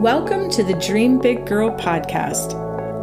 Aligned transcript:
Welcome 0.00 0.48
to 0.52 0.64
the 0.64 0.72
Dream 0.72 1.18
Big 1.18 1.44
Girl 1.44 1.70
podcast. 1.70 2.54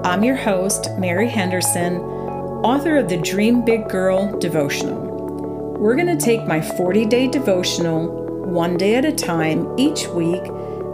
I'm 0.03 0.23
your 0.23 0.35
host, 0.35 0.89
Mary 0.97 1.29
Henderson, 1.29 1.97
author 1.97 2.97
of 2.97 3.07
the 3.07 3.17
Dream 3.17 3.63
Big 3.63 3.87
Girl 3.87 4.35
devotional. 4.39 5.77
We're 5.79 5.95
going 5.95 6.07
to 6.07 6.17
take 6.17 6.47
my 6.47 6.59
40 6.59 7.05
day 7.05 7.27
devotional 7.27 8.07
one 8.47 8.77
day 8.77 8.95
at 8.95 9.05
a 9.05 9.11
time 9.11 9.77
each 9.77 10.07
week 10.07 10.41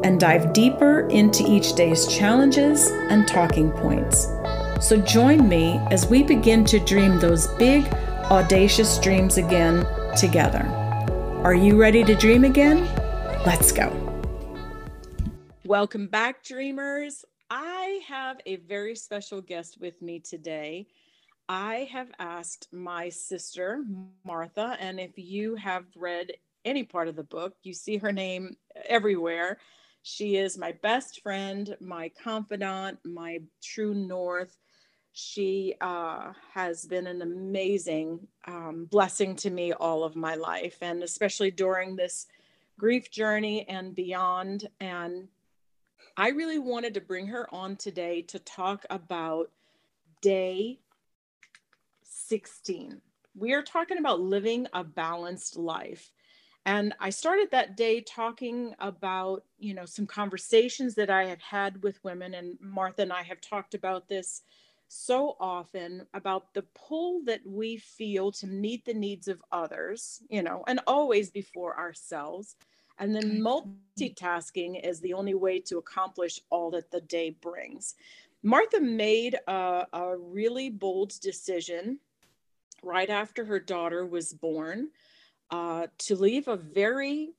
and 0.03 0.19
dive 0.19 0.51
deeper 0.51 1.07
into 1.07 1.49
each 1.49 1.73
day's 1.73 2.05
challenges 2.05 2.89
and 3.09 3.25
talking 3.25 3.71
points. 3.71 4.27
So 4.81 4.97
join 4.97 5.47
me 5.47 5.79
as 5.89 6.05
we 6.05 6.21
begin 6.21 6.65
to 6.65 6.81
dream 6.81 7.17
those 7.17 7.47
big, 7.55 7.85
audacious 8.29 8.99
dreams 8.99 9.37
again 9.37 9.87
together. 10.17 10.65
Are 11.45 11.55
you 11.55 11.79
ready 11.79 12.03
to 12.03 12.13
dream 12.13 12.43
again? 12.43 12.93
Let's 13.45 13.71
go. 13.71 14.02
Welcome 15.65 16.07
back, 16.07 16.43
dreamers. 16.43 17.23
I 17.49 18.01
have 18.05 18.41
a 18.45 18.57
very 18.57 18.97
special 18.97 19.39
guest 19.39 19.77
with 19.79 20.01
me 20.01 20.19
today. 20.19 20.87
I 21.47 21.87
have 21.89 22.09
asked 22.19 22.67
my 22.73 23.07
sister, 23.07 23.81
Martha, 24.25 24.75
and 24.81 24.99
if 24.99 25.11
you 25.15 25.55
have 25.55 25.85
read 25.95 26.33
any 26.65 26.83
part 26.83 27.07
of 27.07 27.15
the 27.15 27.23
book, 27.23 27.55
you 27.63 27.73
see 27.73 27.95
her 27.95 28.11
name 28.11 28.57
everywhere. 28.89 29.57
She 30.01 30.35
is 30.35 30.57
my 30.57 30.73
best 30.83 31.21
friend, 31.21 31.77
my 31.79 32.11
confidant, 32.21 32.99
my 33.05 33.39
true 33.61 33.93
north. 33.93 34.57
She 35.13 35.75
uh, 35.79 36.33
has 36.53 36.83
been 36.83 37.07
an 37.07 37.21
amazing 37.21 38.27
um, 38.47 38.89
blessing 38.91 39.37
to 39.37 39.49
me 39.49 39.71
all 39.71 40.03
of 40.03 40.17
my 40.17 40.35
life, 40.35 40.79
and 40.81 41.03
especially 41.03 41.51
during 41.51 41.95
this 41.95 42.27
grief 42.77 43.09
journey 43.09 43.65
and 43.69 43.95
beyond. 43.95 44.67
And 44.81 45.29
I 46.15 46.29
really 46.29 46.59
wanted 46.59 46.93
to 46.93 47.01
bring 47.01 47.27
her 47.27 47.53
on 47.53 47.75
today 47.75 48.21
to 48.23 48.37
talk 48.37 48.85
about 48.91 49.49
day 50.21 50.79
16. 52.03 53.01
We 53.35 53.53
are 53.53 53.63
talking 53.63 53.97
about 53.97 54.21
living 54.21 54.67
a 54.73 54.83
balanced 54.83 55.57
life. 55.57 56.11
And 56.67 56.93
I 56.99 57.09
started 57.09 57.49
that 57.51 57.75
day 57.75 58.01
talking 58.01 58.75
about, 58.77 59.43
you 59.57 59.73
know, 59.73 59.85
some 59.85 60.05
conversations 60.05 60.93
that 60.95 61.09
I 61.09 61.25
have 61.25 61.41
had 61.41 61.81
with 61.81 62.03
women, 62.03 62.35
and 62.35 62.57
Martha 62.61 63.01
and 63.01 63.11
I 63.11 63.23
have 63.23 63.41
talked 63.41 63.73
about 63.73 64.07
this 64.07 64.43
so 64.87 65.35
often 65.39 66.05
about 66.13 66.53
the 66.53 66.61
pull 66.75 67.23
that 67.25 67.41
we 67.43 67.77
feel 67.77 68.31
to 68.33 68.45
meet 68.45 68.85
the 68.85 68.93
needs 68.93 69.27
of 69.27 69.41
others, 69.51 70.21
you 70.29 70.43
know, 70.43 70.63
and 70.67 70.79
always 70.85 71.31
before 71.31 71.77
ourselves 71.77 72.55
and 72.99 73.15
then 73.15 73.41
multitasking 73.41 74.85
is 74.87 74.99
the 74.99 75.13
only 75.13 75.33
way 75.33 75.59
to 75.59 75.77
accomplish 75.77 76.39
all 76.49 76.71
that 76.71 76.91
the 76.91 77.01
day 77.01 77.31
brings. 77.41 77.95
Martha 78.43 78.79
made 78.79 79.37
a, 79.47 79.85
a 79.93 80.17
really 80.17 80.69
bold 80.69 81.13
decision 81.21 81.99
right 82.83 83.09
after 83.09 83.45
her 83.45 83.59
daughter 83.59 84.05
was 84.05 84.33
born 84.33 84.89
uh, 85.49 85.87
to 85.97 86.15
leave 86.15 86.47
a 86.47 86.57
very 86.57 87.33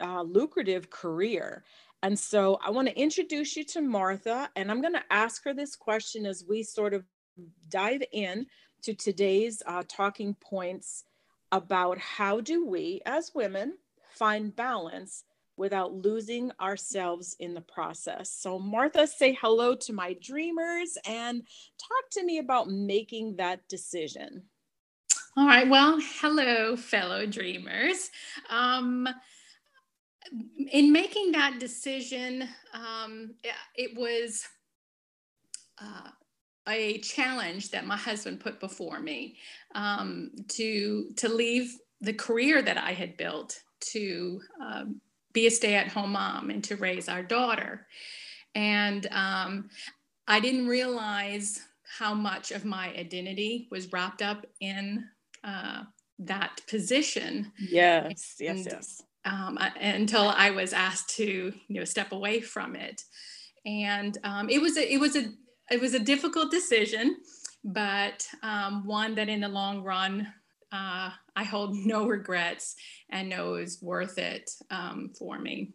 uh, 0.00 0.22
lucrative 0.22 0.88
career. 0.90 1.64
And 2.02 2.18
so 2.18 2.58
I 2.64 2.70
want 2.70 2.88
to 2.88 2.98
introduce 2.98 3.56
you 3.56 3.64
to 3.64 3.82
Martha, 3.82 4.48
and 4.56 4.70
I'm 4.70 4.80
going 4.80 4.94
to 4.94 5.04
ask 5.10 5.44
her 5.44 5.52
this 5.52 5.76
question 5.76 6.24
as 6.24 6.44
we 6.48 6.62
sort 6.62 6.94
of 6.94 7.04
dive 7.68 8.02
in 8.12 8.46
to 8.82 8.94
today's 8.94 9.62
uh, 9.66 9.82
talking 9.86 10.34
points 10.34 11.04
about 11.52 11.98
how 11.98 12.40
do 12.40 12.64
we 12.64 13.02
as 13.04 13.32
women 13.34 13.74
find 14.12 14.54
balance 14.54 15.24
without 15.56 15.92
losing 15.92 16.50
ourselves 16.60 17.36
in 17.38 17.52
the 17.52 17.60
process. 17.60 18.32
So, 18.32 18.58
Martha, 18.58 19.06
say 19.06 19.36
hello 19.40 19.74
to 19.74 19.92
my 19.92 20.16
dreamers 20.22 20.96
and 21.06 21.42
talk 21.78 22.10
to 22.12 22.24
me 22.24 22.38
about 22.38 22.68
making 22.68 23.36
that 23.36 23.60
decision. 23.68 24.44
All 25.36 25.46
right. 25.46 25.68
Well, 25.68 25.98
hello, 26.00 26.76
fellow 26.76 27.26
dreamers. 27.26 28.10
Um, 28.48 29.06
in 30.72 30.92
making 30.92 31.32
that 31.32 31.58
decision, 31.60 32.48
um, 32.72 33.34
it, 33.74 33.96
was 33.96 34.46
uh, 35.80 36.10
a 36.68 36.98
challenge 36.98 37.70
that 37.70 37.86
my 37.86 37.96
husband 37.96 38.40
put 38.40 38.60
before 38.60 39.00
me 39.00 39.36
um, 39.74 40.30
to 40.48 41.10
to 41.16 41.28
leave 41.28 41.76
the 42.00 42.12
career 42.12 42.62
that 42.62 42.78
I 42.78 42.92
had 42.92 43.16
built 43.16 43.62
to 43.80 44.40
um, 44.60 45.00
be 45.32 45.46
a 45.46 45.50
stay 45.50 45.74
at 45.74 45.88
home 45.88 46.12
mom 46.12 46.50
and 46.50 46.62
to 46.64 46.76
raise 46.76 47.08
our 47.08 47.22
daughter. 47.22 47.86
And 48.54 49.06
um, 49.12 49.70
I 50.26 50.40
didn't 50.40 50.66
realize 50.66 51.60
how 51.98 52.14
much 52.14 52.50
of 52.50 52.64
my 52.64 52.88
identity 52.96 53.68
was 53.70 53.92
wrapped 53.92 54.22
up 54.22 54.46
in 54.60 55.04
uh, 55.44 55.82
that 56.20 56.60
position. 56.68 57.52
Yes, 57.58 58.36
and, 58.40 58.58
yes, 58.58 58.66
yes. 58.70 59.02
Um, 59.24 59.58
I, 59.60 59.68
until 59.78 60.28
I 60.28 60.50
was 60.50 60.72
asked 60.72 61.16
to, 61.16 61.24
you 61.24 61.78
know, 61.78 61.84
step 61.84 62.12
away 62.12 62.40
from 62.40 62.74
it, 62.74 63.02
and 63.66 64.16
um, 64.24 64.48
it 64.48 64.62
was 64.62 64.76
a, 64.76 64.92
it 64.92 64.98
was 64.98 65.16
a, 65.16 65.26
it 65.70 65.80
was 65.80 65.94
a 65.94 65.98
difficult 65.98 66.50
decision, 66.50 67.16
but 67.64 68.26
um, 68.42 68.86
one 68.86 69.14
that 69.16 69.28
in 69.28 69.40
the 69.40 69.48
long 69.48 69.82
run 69.82 70.26
uh, 70.72 71.10
I 71.36 71.44
hold 71.44 71.74
no 71.86 72.06
regrets 72.06 72.76
and 73.10 73.28
know 73.28 73.54
is 73.54 73.82
worth 73.82 74.18
it 74.18 74.50
um, 74.70 75.10
for 75.18 75.38
me. 75.38 75.72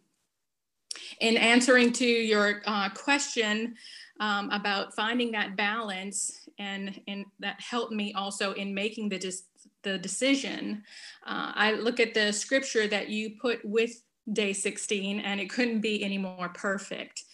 In 1.20 1.36
answering 1.36 1.92
to 1.94 2.06
your 2.06 2.62
uh, 2.66 2.88
question 2.90 3.74
um, 4.20 4.50
about 4.50 4.94
finding 4.94 5.32
that 5.32 5.56
balance, 5.56 6.48
and, 6.58 6.98
and 7.06 7.26
that 7.40 7.60
helped 7.60 7.92
me 7.92 8.14
also 8.14 8.52
in 8.52 8.74
making 8.74 9.10
the, 9.10 9.34
the 9.82 9.98
decision, 9.98 10.82
uh, 11.26 11.52
I 11.54 11.72
look 11.72 12.00
at 12.00 12.14
the 12.14 12.32
scripture 12.32 12.86
that 12.88 13.10
you 13.10 13.36
put 13.40 13.62
with 13.62 14.02
day 14.32 14.52
16, 14.52 15.20
and 15.20 15.38
it 15.38 15.50
couldn't 15.50 15.80
be 15.80 16.02
any 16.02 16.18
more 16.18 16.48
perfect. 16.50 17.24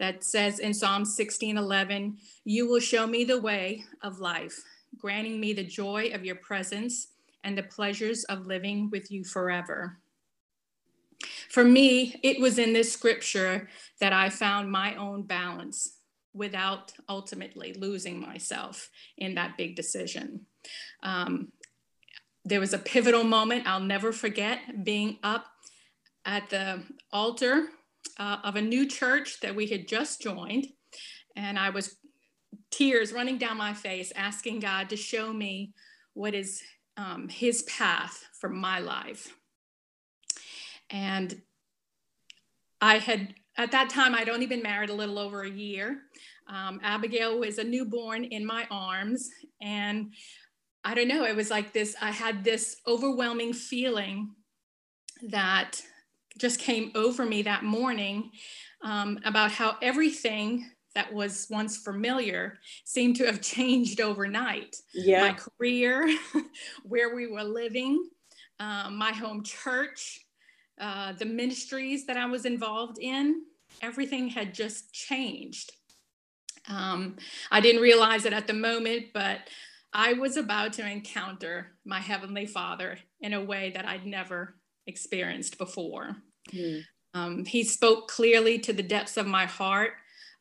That 0.00 0.24
says 0.24 0.58
in 0.58 0.74
Psalm 0.74 1.04
16 1.04 1.56
11, 1.56 2.16
You 2.44 2.68
will 2.68 2.80
show 2.80 3.06
me 3.06 3.22
the 3.22 3.40
way 3.40 3.84
of 4.02 4.18
life, 4.18 4.60
granting 4.98 5.38
me 5.38 5.52
the 5.52 5.62
joy 5.62 6.10
of 6.12 6.24
your 6.24 6.34
presence 6.36 7.11
and 7.44 7.56
the 7.56 7.62
pleasures 7.62 8.24
of 8.24 8.46
living 8.46 8.90
with 8.90 9.10
you 9.10 9.24
forever. 9.24 9.98
For 11.48 11.64
me, 11.64 12.18
it 12.22 12.40
was 12.40 12.58
in 12.58 12.72
this 12.72 12.92
scripture 12.92 13.68
that 14.00 14.12
I 14.12 14.28
found 14.28 14.70
my 14.70 14.96
own 14.96 15.22
balance 15.22 15.96
without 16.34 16.92
ultimately 17.08 17.74
losing 17.74 18.20
myself 18.20 18.88
in 19.18 19.34
that 19.34 19.56
big 19.56 19.76
decision. 19.76 20.46
Um, 21.02 21.52
there 22.44 22.60
was 22.60 22.72
a 22.72 22.78
pivotal 22.78 23.24
moment 23.24 23.66
I'll 23.66 23.80
never 23.80 24.12
forget 24.12 24.84
being 24.84 25.18
up 25.22 25.46
at 26.24 26.48
the 26.50 26.82
altar 27.12 27.68
uh, 28.18 28.38
of 28.42 28.56
a 28.56 28.62
new 28.62 28.86
church 28.88 29.40
that 29.40 29.54
we 29.54 29.66
had 29.66 29.86
just 29.86 30.22
joined. 30.22 30.66
And 31.36 31.58
I 31.58 31.70
was 31.70 31.96
tears 32.70 33.12
running 33.12 33.38
down 33.38 33.56
my 33.56 33.74
face, 33.74 34.12
asking 34.16 34.60
God 34.60 34.88
to 34.90 34.96
show 34.96 35.32
me 35.32 35.72
what 36.14 36.34
is 36.34 36.62
um, 36.96 37.28
his 37.28 37.62
path 37.62 38.26
for 38.40 38.48
my 38.48 38.78
life. 38.78 39.34
And 40.90 41.40
I 42.80 42.98
had, 42.98 43.34
at 43.56 43.72
that 43.72 43.90
time, 43.90 44.14
I'd 44.14 44.28
only 44.28 44.46
been 44.46 44.62
married 44.62 44.90
a 44.90 44.94
little 44.94 45.18
over 45.18 45.42
a 45.42 45.50
year. 45.50 46.02
Um, 46.48 46.80
Abigail 46.82 47.38
was 47.38 47.58
a 47.58 47.64
newborn 47.64 48.24
in 48.24 48.44
my 48.44 48.66
arms. 48.70 49.30
And 49.60 50.12
I 50.84 50.94
don't 50.94 51.08
know, 51.08 51.24
it 51.24 51.36
was 51.36 51.50
like 51.50 51.72
this 51.72 51.94
I 52.00 52.10
had 52.10 52.44
this 52.44 52.76
overwhelming 52.86 53.52
feeling 53.52 54.34
that 55.28 55.80
just 56.38 56.58
came 56.58 56.90
over 56.94 57.24
me 57.24 57.42
that 57.42 57.62
morning 57.62 58.30
um, 58.82 59.18
about 59.24 59.52
how 59.52 59.76
everything 59.80 60.68
that 60.94 61.12
was 61.12 61.46
once 61.50 61.78
familiar 61.78 62.58
seemed 62.84 63.16
to 63.16 63.26
have 63.26 63.40
changed 63.54 64.00
overnight. 64.00 64.76
Yeah. 64.94 65.28
My 65.28 65.32
career, 65.34 66.08
where 66.84 67.14
we 67.14 67.26
were 67.26 67.44
living, 67.44 68.08
um, 68.60 68.96
my 68.96 69.12
home 69.12 69.42
church, 69.42 70.24
uh, 70.80 71.12
the 71.12 71.24
ministries 71.24 72.06
that 72.06 72.16
I 72.16 72.26
was 72.26 72.44
involved 72.44 72.98
in, 72.98 73.42
everything 73.80 74.28
had 74.28 74.54
just 74.54 74.92
changed. 74.92 75.72
Um, 76.68 77.16
I 77.50 77.60
didn't 77.60 77.82
realize 77.82 78.24
it 78.24 78.32
at 78.32 78.46
the 78.46 78.52
moment, 78.52 79.06
but 79.12 79.40
I 79.92 80.14
was 80.14 80.36
about 80.36 80.74
to 80.74 80.88
encounter 80.88 81.72
my 81.84 82.00
Heavenly 82.00 82.46
Father 82.46 82.98
in 83.20 83.34
a 83.34 83.44
way 83.44 83.72
that 83.74 83.86
I'd 83.86 84.06
never 84.06 84.56
experienced 84.86 85.58
before. 85.58 86.16
Mm. 86.52 86.82
Um, 87.14 87.44
he 87.44 87.62
spoke 87.62 88.08
clearly 88.08 88.58
to 88.60 88.72
the 88.72 88.82
depths 88.82 89.16
of 89.16 89.26
my 89.26 89.44
heart 89.44 89.92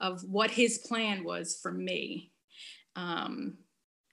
of 0.01 0.21
what 0.23 0.51
his 0.51 0.79
plan 0.79 1.23
was 1.23 1.57
for 1.61 1.71
me. 1.71 2.31
Um, 2.95 3.57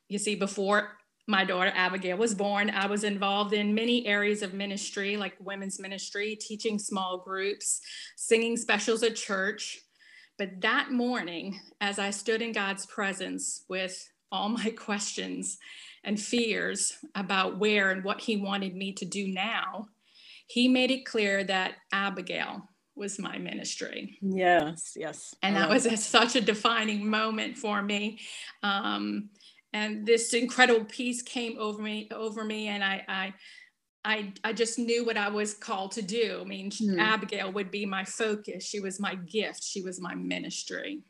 you 0.08 0.18
see, 0.18 0.36
before 0.36 0.90
my 1.26 1.44
daughter 1.44 1.72
Abigail 1.74 2.16
was 2.16 2.34
born, 2.34 2.70
I 2.70 2.86
was 2.86 3.04
involved 3.04 3.52
in 3.52 3.74
many 3.74 4.06
areas 4.06 4.42
of 4.42 4.54
ministry, 4.54 5.16
like 5.16 5.34
women's 5.40 5.80
ministry, 5.80 6.36
teaching 6.36 6.78
small 6.78 7.18
groups, 7.18 7.80
singing 8.16 8.56
specials 8.56 9.02
at 9.02 9.16
church, 9.16 9.80
But 10.38 10.60
that 10.60 10.92
morning, 10.92 11.58
as 11.80 11.98
I 11.98 12.10
stood 12.10 12.42
in 12.42 12.52
God's 12.52 12.86
presence 12.86 13.64
with 13.68 14.08
all 14.30 14.48
my 14.48 14.70
questions 14.76 15.58
and 16.04 16.20
fears 16.20 16.96
about 17.14 17.58
where 17.58 17.90
and 17.90 18.04
what 18.04 18.20
He 18.20 18.36
wanted 18.36 18.74
me 18.74 18.92
to 18.92 19.04
do 19.04 19.28
now, 19.28 19.88
He 20.46 20.68
made 20.68 20.90
it 20.90 21.04
clear 21.04 21.44
that 21.44 21.74
Abigail 21.92 22.68
was 22.98 23.18
my 23.18 23.38
ministry. 23.38 24.18
Yes, 24.20 24.94
yes. 24.96 25.34
And 25.42 25.56
that 25.56 25.68
was 25.68 25.86
a, 25.86 25.96
such 25.96 26.36
a 26.36 26.40
defining 26.40 27.08
moment 27.08 27.56
for 27.56 27.82
me. 27.82 28.18
Um, 28.62 29.30
and 29.72 30.06
this 30.06 30.34
incredible 30.34 30.84
peace 30.84 31.22
came 31.22 31.56
over 31.58 31.82
me, 31.82 32.08
over 32.12 32.44
me, 32.44 32.68
and 32.68 32.82
I, 32.82 33.04
I 33.08 33.34
I, 34.04 34.32
I 34.42 34.52
just 34.52 34.78
knew 34.78 35.04
what 35.04 35.18
I 35.18 35.28
was 35.28 35.52
called 35.54 35.92
to 35.92 36.02
do. 36.02 36.38
I 36.40 36.44
mean, 36.44 36.70
mm. 36.70 36.98
Abigail 36.98 37.52
would 37.52 37.70
be 37.70 37.84
my 37.84 38.04
focus. 38.04 38.64
She 38.64 38.80
was 38.80 38.98
my 38.98 39.16
gift. 39.16 39.62
She 39.62 39.82
was 39.82 40.00
my 40.00 40.14
ministry. 40.14 41.02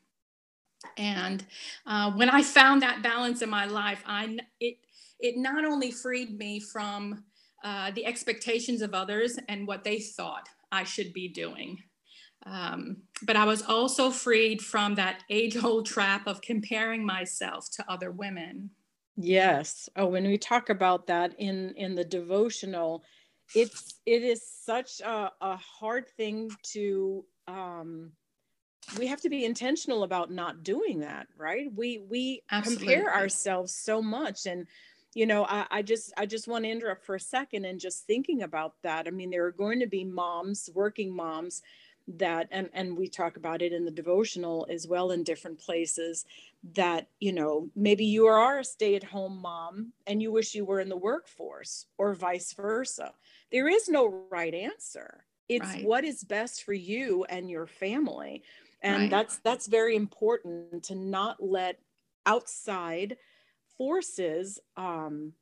And 0.97 1.45
uh, 1.87 2.13
when 2.13 2.31
I 2.31 2.43
found 2.43 2.83
that 2.83 3.03
balance 3.03 3.43
in 3.43 3.51
my 3.51 3.67
life, 3.67 4.03
I 4.07 4.39
it 4.59 4.79
it 5.21 5.37
not 5.37 5.65
only 5.65 5.91
freed 5.91 6.39
me 6.39 6.61
from 6.61 7.25
uh, 7.65 7.91
the 7.91 8.07
expectations 8.07 8.83
of 8.83 8.95
others 8.95 9.39
and 9.49 9.67
what 9.67 9.85
they 9.85 9.99
thought 10.01 10.49
I 10.73 10.85
should 10.85 11.13
be 11.13 11.29
doing, 11.29 11.79
um, 12.47 13.05
but 13.23 13.37
I 13.37 13.45
was 13.45 13.63
also 13.63 14.11
freed 14.11 14.63
from 14.63 14.97
that 14.97 15.25
age-old 15.31 15.87
trap 15.87 16.27
of 16.27 16.43
comparing 16.43 17.05
myself 17.07 17.71
to 17.73 17.91
other 17.91 18.11
women. 18.11 18.73
Yes. 19.17 19.89
Oh, 19.97 20.07
when 20.07 20.25
we 20.25 20.39
talk 20.39 20.69
about 20.69 21.07
that 21.09 21.35
in 21.39 21.75
in 21.75 21.95
the 21.97 22.05
devotional, 22.05 23.05
it's 23.55 24.01
it 24.07 24.23
is 24.23 24.49
such 24.49 25.01
a, 25.01 25.33
a 25.41 25.57
hard 25.57 26.09
thing 26.09 26.57
to 26.75 27.27
um 27.49 28.13
we 28.99 29.07
have 29.09 29.21
to 29.23 29.31
be 29.31 29.45
intentional 29.45 30.03
about 30.03 30.31
not 30.31 30.63
doing 30.63 31.01
that, 31.01 31.29
right? 31.37 31.69
We 31.73 31.99
we 31.99 32.43
Absolutely. 32.51 33.05
compare 33.05 33.15
ourselves 33.15 33.75
so 33.75 34.03
much 34.03 34.47
and 34.47 34.69
you 35.19 35.27
know 35.27 35.45
I, 35.45 35.67
I 35.71 35.83
just 35.83 36.13
i 36.17 36.25
just 36.25 36.47
want 36.47 36.65
to 36.65 36.71
interrupt 36.71 37.05
for 37.05 37.17
a 37.17 37.21
second 37.21 37.65
and 37.65 37.81
just 37.81 38.07
thinking 38.07 38.43
about 38.43 38.75
that 38.85 39.09
i 39.09 39.11
mean 39.11 39.31
there 39.31 39.45
are 39.47 39.53
going 39.53 39.81
to 39.81 39.87
be 39.87 40.05
moms 40.05 40.71
working 40.75 41.15
moms 41.15 41.63
that 42.19 42.47
and 42.53 42.71
and 42.73 42.97
we 42.97 43.09
talk 43.09 43.37
about 43.37 43.61
it 43.61 43.73
in 43.73 43.85
the 43.85 43.91
devotional 43.91 44.65
as 44.71 44.87
well 44.87 45.11
in 45.11 45.25
different 45.25 45.59
places 45.59 46.25
that 46.75 47.09
you 47.19 47.33
know 47.33 47.69
maybe 47.75 48.05
you 48.05 48.27
are 48.27 48.61
a 48.61 48.65
stay-at-home 48.65 49.43
mom 49.43 49.93
and 50.07 50.23
you 50.23 50.31
wish 50.31 50.55
you 50.55 50.65
were 50.65 50.79
in 50.79 50.89
the 50.89 50.97
workforce 50.97 51.87
or 51.99 52.15
vice 52.15 52.53
versa 52.53 53.13
there 53.51 53.69
is 53.69 53.89
no 53.89 54.23
right 54.31 54.55
answer 54.55 55.25
it's 55.49 55.67
right. 55.67 55.85
what 55.85 56.05
is 56.05 56.23
best 56.23 56.63
for 56.63 56.75
you 56.75 57.25
and 57.25 57.51
your 57.51 57.67
family 57.67 58.43
and 58.83 59.03
right. 59.03 59.11
that's 59.11 59.39
that's 59.39 59.67
very 59.67 59.97
important 59.97 60.85
to 60.85 60.95
not 60.95 61.43
let 61.43 61.81
outside 62.25 63.17
forces 63.79 64.61
um 64.77 65.33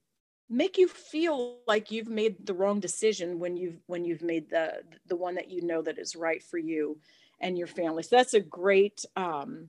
make 0.49 0.79
you 0.79 0.87
feel 0.87 1.59
like 1.67 1.91
you've 1.91 2.09
made 2.09 2.47
the 2.47 2.55
wrong 2.55 2.79
decision 2.79 3.39
when 3.39 3.57
you've 3.57 3.81
when 3.87 4.05
you've 4.05 4.23
made 4.23 4.49
the 4.49 4.83
the 5.07 5.17
one 5.17 5.35
that 5.35 5.51
you 5.51 5.63
know 5.63 5.83
that 5.83 5.99
is 5.99 6.15
right 6.15 6.43
for 6.43 6.59
you 6.59 6.97
and 7.41 7.59
your 7.59 7.67
family 7.67 8.03
so 8.03 8.17
that's 8.17 8.35
a 8.35 8.41
great 8.41 9.05
um 9.17 9.69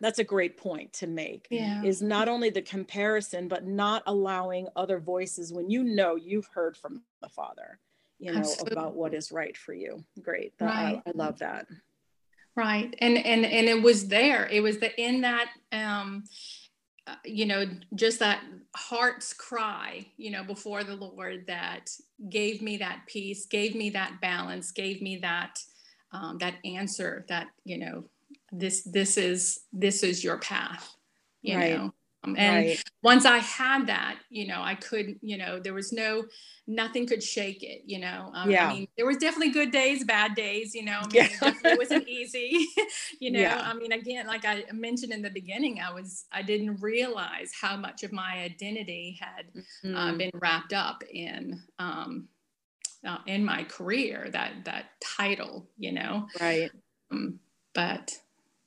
that's 0.00 0.18
a 0.18 0.24
great 0.24 0.56
point 0.56 0.92
to 0.92 1.06
make 1.06 1.46
yeah. 1.50 1.82
is 1.84 2.02
not 2.02 2.28
only 2.28 2.50
the 2.50 2.62
comparison 2.62 3.46
but 3.46 3.66
not 3.66 4.02
allowing 4.06 4.66
other 4.74 4.98
voices 4.98 5.52
when 5.52 5.70
you 5.70 5.84
know 5.84 6.16
you've 6.16 6.46
heard 6.46 6.76
from 6.76 7.02
the 7.20 7.28
father 7.28 7.78
you 8.18 8.32
know 8.32 8.40
Absolutely. 8.40 8.72
about 8.72 8.96
what 8.96 9.14
is 9.14 9.30
right 9.30 9.56
for 9.56 9.72
you 9.72 10.02
great 10.20 10.56
that, 10.58 10.66
right. 10.66 11.02
I, 11.06 11.10
I 11.10 11.12
love 11.14 11.38
that 11.38 11.66
right 12.56 12.94
and 12.98 13.16
and 13.18 13.44
and 13.44 13.68
it 13.68 13.82
was 13.82 14.08
there 14.08 14.48
it 14.48 14.62
was 14.62 14.78
the 14.78 15.00
in 15.00 15.20
that 15.20 15.48
um 15.70 16.24
you 17.24 17.46
know, 17.46 17.64
just 17.94 18.18
that 18.18 18.42
heart's 18.74 19.32
cry, 19.32 20.06
you 20.16 20.30
know, 20.30 20.42
before 20.44 20.84
the 20.84 20.94
Lord 20.94 21.44
that 21.46 21.90
gave 22.28 22.62
me 22.62 22.76
that 22.78 23.02
peace, 23.06 23.46
gave 23.46 23.74
me 23.74 23.90
that 23.90 24.20
balance, 24.20 24.72
gave 24.72 25.02
me 25.02 25.16
that 25.18 25.58
um, 26.12 26.38
that 26.38 26.56
answer 26.64 27.24
that 27.28 27.46
you 27.64 27.78
know, 27.78 28.04
this 28.50 28.82
this 28.82 29.16
is 29.16 29.60
this 29.72 30.02
is 30.02 30.22
your 30.22 30.38
path, 30.38 30.94
you 31.42 31.56
right. 31.56 31.76
know. 31.76 31.91
Um, 32.24 32.36
and 32.38 32.66
right. 32.66 32.82
once 33.02 33.24
I 33.24 33.38
had 33.38 33.88
that, 33.88 34.18
you 34.30 34.46
know, 34.46 34.62
I 34.62 34.76
could, 34.76 35.16
you 35.22 35.36
know, 35.36 35.58
there 35.58 35.74
was 35.74 35.92
no, 35.92 36.24
nothing 36.68 37.06
could 37.06 37.22
shake 37.22 37.62
it, 37.62 37.82
you 37.84 37.98
know. 37.98 38.30
Um, 38.32 38.50
yeah. 38.50 38.68
I 38.68 38.72
mean, 38.72 38.88
there 38.96 39.06
was 39.06 39.16
definitely 39.16 39.50
good 39.50 39.72
days, 39.72 40.04
bad 40.04 40.34
days, 40.36 40.74
you 40.74 40.84
know. 40.84 41.00
I 41.02 41.06
mean, 41.06 41.28
yeah. 41.42 41.52
it 41.64 41.78
wasn't 41.78 42.08
easy, 42.08 42.66
you 43.20 43.32
know. 43.32 43.40
Yeah. 43.40 43.60
I 43.64 43.74
mean, 43.74 43.92
again, 43.92 44.26
like 44.26 44.44
I 44.44 44.64
mentioned 44.72 45.12
in 45.12 45.22
the 45.22 45.30
beginning, 45.30 45.80
I 45.80 45.92
was, 45.92 46.26
I 46.30 46.42
didn't 46.42 46.80
realize 46.80 47.50
how 47.60 47.76
much 47.76 48.04
of 48.04 48.12
my 48.12 48.42
identity 48.42 49.18
had 49.20 49.46
uh, 49.56 49.86
mm-hmm. 49.86 49.96
uh, 49.96 50.16
been 50.16 50.30
wrapped 50.34 50.72
up 50.72 51.02
in, 51.12 51.60
um, 51.80 52.28
uh, 53.04 53.18
in 53.26 53.44
my 53.44 53.64
career, 53.64 54.28
that 54.30 54.64
that 54.64 54.84
title, 55.00 55.68
you 55.76 55.90
know. 55.92 56.28
Right. 56.40 56.70
Um, 57.10 57.40
but 57.74 58.16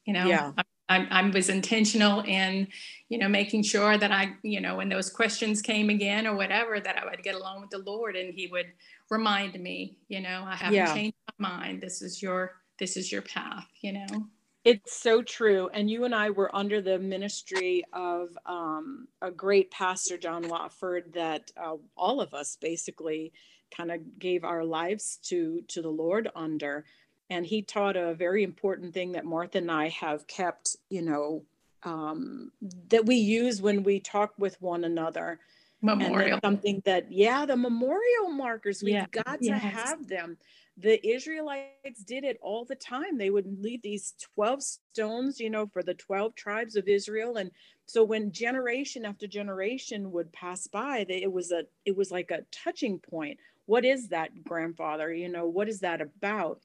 you 0.06 0.14
know, 0.14 0.26
yeah. 0.28 0.52
I, 0.58 0.64
I, 0.88 1.08
I, 1.10 1.30
was 1.30 1.50
intentional 1.50 2.22
in, 2.22 2.68
you 3.10 3.18
know, 3.18 3.28
making 3.28 3.64
sure 3.64 3.98
that 3.98 4.12
I, 4.12 4.34
you 4.44 4.62
know, 4.62 4.76
when 4.78 4.90
those 4.90 5.10
questions 5.10 5.62
came 5.62 5.90
again 5.90 6.28
or 6.28 6.36
whatever, 6.36 6.80
that 6.80 6.98
I 6.98 7.06
would 7.06 7.24
get 7.24 7.36
along 7.36 7.62
with 7.62 7.72
the 7.72 7.80
Lord 7.80 8.16
and 8.16 8.34
He 8.34 8.48
would 8.48 8.68
remind 9.10 9.60
me, 9.60 9.98
you 10.08 10.22
know, 10.22 10.44
I 10.48 10.56
haven't 10.56 10.76
yeah. 10.76 10.94
changed 10.94 11.18
my 11.40 11.50
mind. 11.50 11.82
This 11.82 12.02
is 12.02 12.22
your, 12.22 12.54
this 12.80 12.98
is 12.98 13.12
your 13.12 13.24
path, 13.24 13.68
you 13.82 13.94
know. 13.94 14.28
It's 14.64 15.00
so 15.00 15.22
true. 15.22 15.70
And 15.74 15.90
you 15.90 16.06
and 16.06 16.16
I 16.16 16.32
were 16.32 16.56
under 16.56 16.82
the 16.82 16.98
ministry 16.98 17.84
of 17.94 18.30
um, 18.48 19.08
a 19.22 19.30
great 19.30 19.70
pastor, 19.70 20.18
John 20.18 20.48
Watford, 20.48 21.14
that 21.14 21.52
uh, 21.56 21.76
all 21.96 22.20
of 22.20 22.34
us 22.34 22.58
basically 22.60 23.32
kind 23.76 23.92
of 23.92 24.02
gave 24.20 24.44
our 24.44 24.64
lives 24.64 25.20
to 25.24 25.62
to 25.68 25.82
the 25.82 25.90
Lord 25.90 26.30
under 26.36 26.86
and 27.30 27.46
he 27.46 27.62
taught 27.62 27.96
a 27.96 28.14
very 28.14 28.44
important 28.44 28.94
thing 28.94 29.14
that 29.14 29.26
Martha 29.26 29.58
and 29.58 29.72
I 29.72 29.90
have 29.90 30.28
kept, 30.28 30.78
you 30.90 31.02
know, 31.02 31.44
um, 31.84 32.52
that 32.90 33.06
we 33.06 33.16
use 33.16 33.62
when 33.62 33.84
we 33.84 34.00
talk 34.00 34.34
with 34.38 34.62
one 34.62 34.84
another. 34.84 35.40
Memorial. 35.82 36.40
something 36.44 36.82
that, 36.86 37.12
yeah, 37.12 37.46
the 37.46 37.56
memorial 37.56 38.30
markers, 38.32 38.82
we've 38.82 38.96
yeah. 38.96 39.06
got 39.12 39.40
to 39.40 39.46
yes. 39.46 39.62
have 39.62 40.08
them. 40.08 40.38
The 40.78 41.06
Israelites 41.08 42.04
did 42.04 42.24
it 42.24 42.40
all 42.42 42.66
the 42.66 42.76
time. 42.76 43.18
They 43.18 43.30
would 43.30 43.62
leave 43.62 43.82
these 43.82 44.16
12 44.36 44.64
stones, 44.64 45.40
you 45.40 45.50
know, 45.50 45.68
for 45.68 45.84
the 45.84 45.94
12 45.94 46.34
tribes 46.36 46.76
of 46.76 46.88
Israel. 46.88 47.38
And 47.38 47.52
so 47.86 48.04
when 48.04 48.32
generation 48.32 49.06
after 49.06 49.28
generation 49.28 50.12
would 50.12 50.34
pass 50.34 50.68
by, 50.68 51.06
they, 51.08 51.22
it 51.22 51.32
was 51.32 51.52
a, 51.52 51.66
it 51.86 51.96
was 51.96 52.12
like 52.12 52.32
a 52.32 52.46
touching 52.52 53.00
point. 53.00 53.40
What 53.68 53.86
is 53.86 54.10
that 54.10 54.44
grandfather? 54.44 55.14
You 55.14 55.30
know, 55.30 55.46
what 55.46 55.70
is 55.70 55.80
that 55.82 56.02
about? 56.02 56.62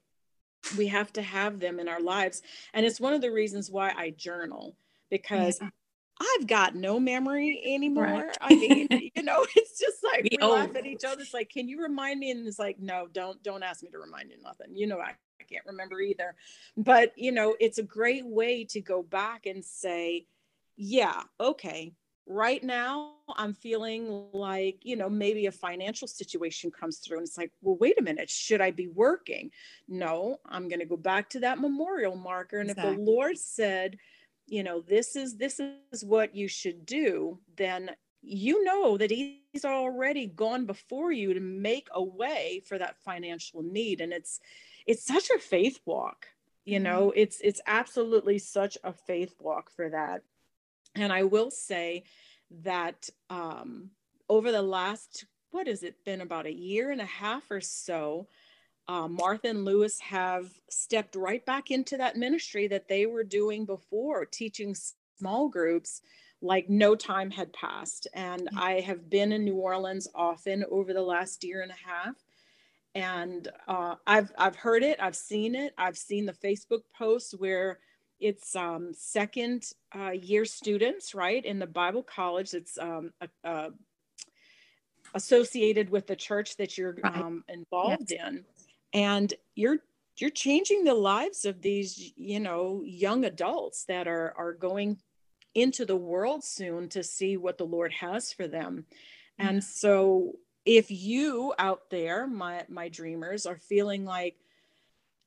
We 0.77 0.87
have 0.87 1.13
to 1.13 1.23
have 1.23 1.61
them 1.61 1.79
in 1.79 1.89
our 1.89 2.01
lives 2.01 2.43
and 2.75 2.85
it's 2.85 3.01
one 3.01 3.13
of 3.13 3.21
the 3.21 3.31
reasons 3.31 3.71
why 3.71 3.93
i 3.97 4.11
journal 4.11 4.77
because 5.11 5.59
yeah. 5.61 5.69
i've 6.21 6.47
got 6.47 6.75
no 6.75 7.01
memory 7.01 7.61
anymore 7.65 8.05
right. 8.05 8.37
i 8.41 8.55
mean 8.55 8.89
you 9.15 9.23
know 9.23 9.45
it's 9.57 9.79
just 9.79 9.99
like 10.05 10.25
we, 10.25 10.37
we 10.41 10.47
laugh 10.47 10.75
at 10.77 10.87
each 10.87 11.05
other 11.05 11.23
it's 11.23 11.35
like 11.35 11.51
can 11.51 11.69
you 11.69 11.83
remind 11.83 12.21
me 12.21 12.31
and 12.31 12.47
it's 12.47 12.59
like 12.59 12.79
no 12.79 13.09
don't 13.13 13.43
don't 13.43 13.63
ask 13.63 13.83
me 13.83 13.91
to 13.91 13.99
remind 13.99 14.31
you 14.31 14.37
nothing 14.43 14.75
you 14.75 14.87
know 14.87 14.99
I, 14.99 15.15
I 15.41 15.45
can't 15.51 15.65
remember 15.67 16.01
either 16.01 16.35
but 16.77 17.13
you 17.17 17.33
know 17.33 17.57
it's 17.61 17.79
a 17.79 17.83
great 17.83 18.27
way 18.27 18.65
to 18.65 18.81
go 18.81 19.03
back 19.03 19.47
and 19.47 19.65
say 19.65 20.27
yeah 20.77 21.23
okay 21.39 21.93
right 22.31 22.63
now 22.63 23.15
i'm 23.37 23.53
feeling 23.53 24.25
like 24.33 24.79
you 24.83 24.95
know 24.95 25.09
maybe 25.09 25.47
a 25.47 25.53
financial 25.53 26.07
situation 26.07 26.71
comes 26.71 26.99
through 26.99 27.19
and 27.19 27.27
it's 27.27 27.37
like 27.37 27.51
well 27.61 27.77
wait 27.81 27.99
a 27.99 28.03
minute 28.03 28.31
should 28.31 28.61
i 28.61 28.71
be 28.71 28.87
working 28.87 29.51
no 29.89 30.39
i'm 30.47 30.69
going 30.69 30.79
to 30.79 30.87
go 30.87 30.97
back 30.97 31.29
to 31.29 31.41
that 31.41 31.59
memorial 31.59 32.15
marker 32.15 32.61
and 32.61 32.71
exactly. 32.71 32.93
if 32.93 32.99
the 32.99 33.05
lord 33.05 33.37
said 33.37 33.97
you 34.47 34.63
know 34.63 34.81
this 34.81 35.17
is 35.17 35.37
this 35.37 35.61
is 35.93 36.05
what 36.05 36.35
you 36.35 36.47
should 36.47 36.87
do 36.87 37.37
then 37.57 37.91
you 38.23 38.63
know 38.63 38.97
that 38.97 39.11
he's 39.11 39.65
already 39.65 40.27
gone 40.27 40.67
before 40.67 41.11
you 41.11 41.35
to 41.35 41.41
make 41.41 41.89
a 41.95 42.03
way 42.03 42.63
for 42.65 42.79
that 42.79 42.97
financial 43.05 43.63
need 43.63 44.01
and 44.01 44.13
it's 44.13 44.39
it's 44.87 45.05
such 45.05 45.31
a 45.31 45.39
faith 45.39 45.81
walk 45.85 46.27
you 46.65 46.77
mm-hmm. 46.77 46.85
know 46.85 47.13
it's 47.17 47.41
it's 47.41 47.61
absolutely 47.67 48.39
such 48.39 48.79
a 48.85 48.93
faith 48.93 49.35
walk 49.41 49.69
for 49.75 49.89
that 49.89 50.23
and 50.95 51.13
I 51.13 51.25
will 51.25 51.51
say 51.51 52.05
that 52.63 53.09
um, 53.29 53.91
over 54.29 54.53
the 54.53 54.63
last, 54.63 55.25
what 55.51 55.67
has 55.67 55.83
it 55.83 56.05
been, 56.05 56.21
about 56.21 56.47
a 56.47 56.53
year 56.53 56.91
and 56.91 57.01
a 57.01 57.07
half 57.07 57.51
or 57.51 57.61
so, 57.61 58.27
uh, 58.89 59.07
Martha 59.07 59.49
and 59.49 59.65
Lewis 59.65 60.01
have 60.01 60.51
stepped 60.69 61.15
right 61.15 61.45
back 61.47 61.71
into 61.71 61.97
that 61.97 62.17
ministry 62.17 62.67
that 62.69 62.89
they 62.89 63.07
were 63.07 63.23
doing 63.23 63.65
before, 63.65 64.25
teaching 64.25 64.75
small 65.19 65.49
groups 65.49 66.03
like 66.43 66.69
no 66.69 66.95
time 66.95 67.31
had 67.31 67.53
passed. 67.53 68.09
And 68.15 68.43
mm-hmm. 68.43 68.59
I 68.59 68.81
have 68.81 69.09
been 69.09 69.33
in 69.33 69.45
New 69.45 69.57
Orleans 69.57 70.09
often 70.15 70.65
over 70.71 70.93
the 70.93 71.03
last 71.03 71.45
year 71.45 71.63
and 71.63 71.71
a 71.71 71.89
half. 71.89 72.17
And 72.95 73.47
uh, 73.69 73.95
I've 74.07 74.33
I've 74.37 74.57
heard 74.57 74.83
it, 74.83 74.99
I've 75.01 75.15
seen 75.15 75.55
it, 75.55 75.73
I've 75.79 75.97
seen 75.97 76.27
the 76.27 76.33
Facebook 76.33 76.83
posts 76.93 77.33
where 77.33 77.79
it's 78.21 78.55
um, 78.55 78.93
second 78.93 79.73
uh, 79.95 80.11
year 80.11 80.45
students, 80.45 81.15
right? 81.15 81.45
In 81.45 81.59
the 81.59 81.67
Bible 81.67 82.03
college, 82.03 82.55
it's 82.55 82.79
um, 82.79 83.13
associated 85.15 85.91
with 85.91 86.07
the 86.07 86.17
church 86.17 86.57
that 86.57 86.77
you're 86.79 86.97
right. 87.03 87.17
um, 87.17 87.45
involved 87.49 88.11
yes. 88.11 88.21
in, 88.29 88.45
and 88.93 89.35
you're 89.55 89.79
you're 90.19 90.31
changing 90.31 90.85
the 90.85 90.95
lives 90.95 91.45
of 91.45 91.63
these, 91.63 92.13
you 92.17 92.41
know, 92.41 92.83
young 92.85 93.25
adults 93.25 93.85
that 93.87 94.07
are 94.07 94.35
are 94.37 94.53
going 94.53 94.99
into 95.55 95.85
the 95.85 95.97
world 95.97 96.45
soon 96.45 96.89
to 96.91 97.03
see 97.03 97.37
what 97.37 97.59
the 97.59 97.65
Lord 97.65 97.93
has 97.93 98.33
for 98.33 98.47
them. 98.47 98.87
And 99.39 99.65
so 99.65 100.35
if 100.67 100.91
you 100.91 101.55
out 101.59 101.91
there, 101.91 102.27
my 102.27 102.65
my 102.69 102.89
dreamers, 102.89 103.47
are 103.47 103.57
feeling 103.57 104.05
like 104.05 104.37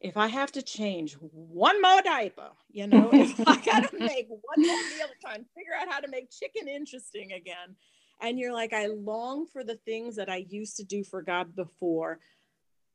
if 0.03 0.17
I 0.17 0.27
have 0.27 0.51
to 0.51 0.61
change 0.61 1.13
one 1.13 1.81
more 1.81 2.01
diaper, 2.01 2.49
you 2.69 2.87
know, 2.87 3.09
if 3.13 3.39
I 3.47 3.55
gotta 3.61 3.97
make 3.97 4.27
one 4.29 4.67
more 4.67 4.75
meal 4.75 5.07
to 5.07 5.19
try 5.21 5.35
and 5.35 5.45
figure 5.55 5.71
out 5.81 5.87
how 5.89 6.01
to 6.01 6.09
make 6.09 6.29
chicken 6.29 6.67
interesting 6.67 7.31
again. 7.31 7.75
And 8.21 8.37
you're 8.37 8.53
like, 8.53 8.73
I 8.73 8.87
long 8.87 9.47
for 9.47 9.63
the 9.63 9.75
things 9.75 10.17
that 10.17 10.29
I 10.29 10.45
used 10.49 10.77
to 10.77 10.83
do 10.83 11.03
for 11.03 11.21
God 11.21 11.55
before. 11.55 12.19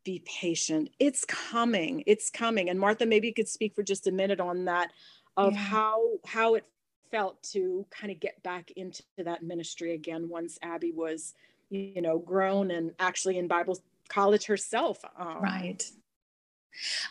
Be 0.05 0.23
patient. 0.25 0.91
It's 0.99 1.25
coming. 1.25 2.05
It's 2.07 2.31
coming. 2.31 2.71
And 2.71 2.79
Martha, 2.79 3.07
maybe 3.07 3.29
you 3.29 3.35
could 3.35 3.49
speak 3.49 3.75
for 3.75 3.83
just 3.83 4.07
a 4.07 4.12
minute 4.12 4.38
on 4.38 4.67
that 4.67 4.91
of 5.37 5.55
yeah. 5.55 5.59
how 5.59 6.03
how 6.27 6.55
it 6.55 6.65
felt 7.11 7.43
to 7.43 7.87
kind 7.91 8.12
of 8.12 8.21
get 8.21 8.43
back 8.43 8.71
into 8.77 9.03
that 9.17 9.43
ministry 9.43 9.95
again 9.95 10.29
once 10.29 10.59
Abby 10.62 10.93
was, 10.93 11.35
you 11.71 12.03
know, 12.03 12.19
grown 12.19 12.71
and 12.71 12.93
actually 12.99 13.38
in 13.38 13.49
Bible 13.49 13.79
college 14.09 14.45
herself. 14.45 15.03
Um, 15.19 15.41
right. 15.41 15.91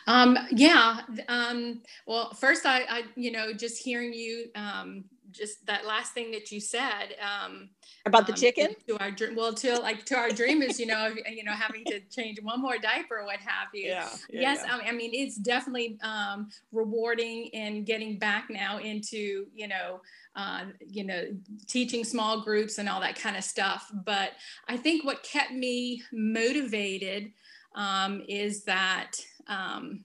Um, 0.06 0.38
yeah. 0.50 1.00
Um, 1.28 1.82
well, 2.06 2.32
first, 2.34 2.66
I, 2.66 2.82
I, 2.88 3.02
you 3.16 3.30
know, 3.30 3.52
just 3.52 3.82
hearing 3.82 4.12
you 4.12 4.46
um, 4.54 5.04
just 5.30 5.64
that 5.66 5.86
last 5.86 6.12
thing 6.12 6.30
that 6.30 6.50
you 6.50 6.60
said 6.60 7.14
um, 7.22 7.68
about 8.06 8.26
the 8.26 8.32
um, 8.32 8.38
chicken 8.38 8.68
to 8.86 8.98
our 8.98 9.10
well 9.34 9.52
to 9.52 9.78
like 9.80 10.04
to 10.04 10.16
our 10.16 10.30
dreamers 10.30 10.80
you 10.80 10.86
know 10.86 11.14
you 11.30 11.44
know 11.44 11.52
having 11.52 11.84
to 11.84 12.00
change 12.10 12.38
one 12.42 12.60
more 12.60 12.78
diaper 12.78 13.24
what 13.24 13.38
have 13.40 13.68
you 13.74 13.88
yeah, 13.88 14.08
yeah 14.30 14.40
yes 14.40 14.64
yeah. 14.64 14.78
I, 14.86 14.92
mean 14.92 15.10
it's 15.12 15.36
definitely 15.36 15.98
um, 16.02 16.48
rewarding 16.72 17.46
in 17.46 17.84
getting 17.84 18.18
back 18.18 18.48
now 18.50 18.78
into 18.78 19.46
you 19.54 19.68
know 19.68 20.00
uh, 20.36 20.64
you 20.86 21.04
know 21.04 21.24
teaching 21.66 22.04
small 22.04 22.40
groups 22.40 22.78
and 22.78 22.88
all 22.88 23.00
that 23.00 23.16
kind 23.16 23.36
of 23.36 23.44
stuff 23.44 23.90
but 24.04 24.30
i 24.68 24.76
think 24.76 25.04
what 25.04 25.22
kept 25.22 25.52
me 25.52 26.02
motivated 26.12 27.32
um, 27.74 28.22
is 28.28 28.64
that 28.64 29.12
um, 29.48 30.04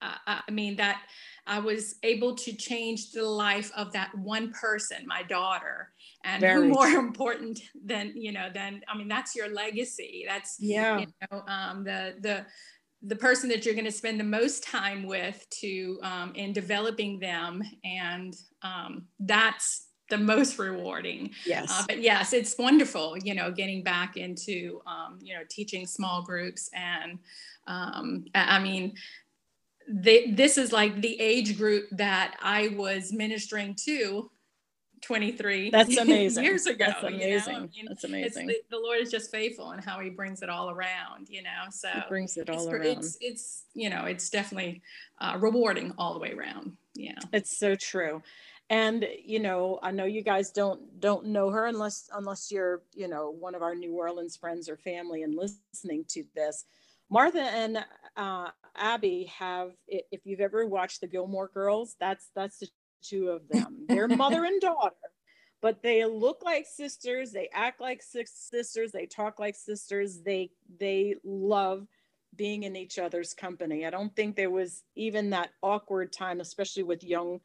I, 0.00 0.42
I 0.48 0.50
mean 0.50 0.76
that 0.76 1.02
I 1.46 1.58
was 1.58 1.96
able 2.02 2.34
to 2.36 2.52
change 2.52 3.12
the 3.12 3.22
life 3.22 3.70
of 3.76 3.92
that 3.92 4.16
one 4.16 4.52
person, 4.52 5.06
my 5.06 5.22
daughter. 5.22 5.92
And 6.24 6.40
Very 6.40 6.68
who 6.68 6.74
more 6.74 6.86
true. 6.86 6.98
important 6.98 7.60
than, 7.84 8.12
you 8.14 8.32
know, 8.32 8.48
than, 8.52 8.82
I 8.88 8.96
mean, 8.96 9.08
that's 9.08 9.34
your 9.34 9.52
legacy. 9.52 10.24
That's, 10.26 10.56
yeah, 10.58 11.00
you 11.00 11.06
know, 11.30 11.42
um, 11.46 11.84
the, 11.84 12.14
the, 12.20 12.46
the 13.02 13.16
person 13.16 13.48
that 13.48 13.64
you're 13.64 13.74
going 13.74 13.86
to 13.86 13.92
spend 13.92 14.20
the 14.20 14.24
most 14.24 14.62
time 14.62 15.06
with 15.06 15.46
to 15.60 15.98
um, 16.02 16.32
in 16.34 16.52
developing 16.52 17.18
them 17.18 17.62
and 17.84 18.34
um, 18.62 19.06
that's 19.18 19.86
the 20.10 20.18
most 20.18 20.58
rewarding. 20.58 21.30
Yes. 21.46 21.70
uh, 21.70 21.84
but 21.86 22.00
yes 22.00 22.32
it's 22.32 22.56
wonderful 22.58 23.16
you 23.18 23.34
know 23.34 23.50
getting 23.50 23.82
back 23.82 24.16
into 24.16 24.80
um, 24.86 25.18
you 25.20 25.34
know 25.34 25.42
teaching 25.48 25.86
small 25.86 26.22
groups 26.22 26.70
and 26.74 27.18
um, 27.66 28.24
i 28.34 28.58
mean 28.58 28.94
they, 29.88 30.30
this 30.30 30.56
is 30.56 30.72
like 30.72 31.00
the 31.00 31.20
age 31.20 31.56
group 31.58 31.88
that 31.92 32.36
I 32.40 32.68
was 32.76 33.12
ministering 33.12 33.74
to 33.86 34.30
23 35.02 35.70
that's 35.70 35.96
amazing. 35.98 36.44
years 36.44 36.66
ago 36.66 36.84
that's 36.86 37.02
amazing. 37.02 37.70
You 37.72 37.84
know? 37.84 37.88
that's 37.88 38.04
amazing. 38.04 38.46
the, 38.46 38.56
the, 38.70 38.78
lord 38.78 39.00
is 39.00 39.10
just 39.10 39.30
faithful 39.30 39.70
and 39.70 39.82
how 39.82 39.98
he 39.98 40.10
brings 40.10 40.42
it 40.42 40.50
all 40.50 40.70
around 40.70 41.28
you 41.28 41.42
know? 41.42 41.70
So 41.70 41.88
he 41.88 42.00
brings 42.08 42.36
it 42.36 42.48
all 42.50 42.56
it's, 42.56 42.66
around. 42.66 42.86
it's 42.86 43.18
it's 43.20 43.62
you 43.74 43.90
know 43.90 44.04
it's 44.04 44.30
definitely 44.30 44.82
uh, 45.20 45.38
rewarding 45.40 45.92
all 45.98 46.14
the 46.14 46.20
way 46.20 46.32
around. 46.32 46.76
Yeah. 46.94 47.18
It's 47.32 47.56
so 47.56 47.74
true 47.74 48.22
and 48.70 49.06
you 49.22 49.38
know 49.38 49.78
i 49.82 49.90
know 49.90 50.04
you 50.04 50.22
guys 50.22 50.50
don't 50.50 51.00
don't 51.00 51.26
know 51.26 51.50
her 51.50 51.66
unless 51.66 52.08
unless 52.14 52.50
you're 52.50 52.82
you 52.94 53.08
know 53.08 53.30
one 53.30 53.54
of 53.54 53.62
our 53.62 53.74
new 53.74 53.92
orleans 53.92 54.36
friends 54.36 54.68
or 54.68 54.76
family 54.76 55.22
and 55.22 55.34
listening 55.34 56.04
to 56.08 56.24
this 56.34 56.64
martha 57.10 57.42
and 57.42 57.84
uh, 58.16 58.48
Abby 58.76 59.30
have, 59.38 59.72
if 59.88 60.24
you've 60.24 60.40
ever 60.40 60.66
watched 60.66 61.00
the 61.00 61.06
Gilmore 61.06 61.50
Girls, 61.52 61.96
that's 62.00 62.30
that's 62.34 62.58
the 62.58 62.68
two 63.02 63.28
of 63.28 63.48
them. 63.48 63.86
They're 63.88 64.08
mother 64.24 64.44
and 64.44 64.60
daughter, 64.60 64.94
but 65.60 65.82
they 65.82 66.04
look 66.04 66.42
like 66.44 66.66
sisters. 66.66 67.32
They 67.32 67.48
act 67.52 67.80
like 67.80 68.02
sisters. 68.02 68.92
They 68.92 69.06
talk 69.06 69.38
like 69.38 69.56
sisters. 69.56 70.20
They 70.22 70.50
they 70.78 71.16
love 71.24 71.86
being 72.36 72.62
in 72.62 72.76
each 72.76 72.98
other's 72.98 73.34
company. 73.34 73.84
I 73.84 73.90
don't 73.90 74.14
think 74.14 74.36
there 74.36 74.50
was 74.50 74.84
even 74.94 75.30
that 75.30 75.50
awkward 75.62 76.12
time, 76.12 76.40
especially 76.40 76.84
with 76.84 77.02
young 77.02 77.40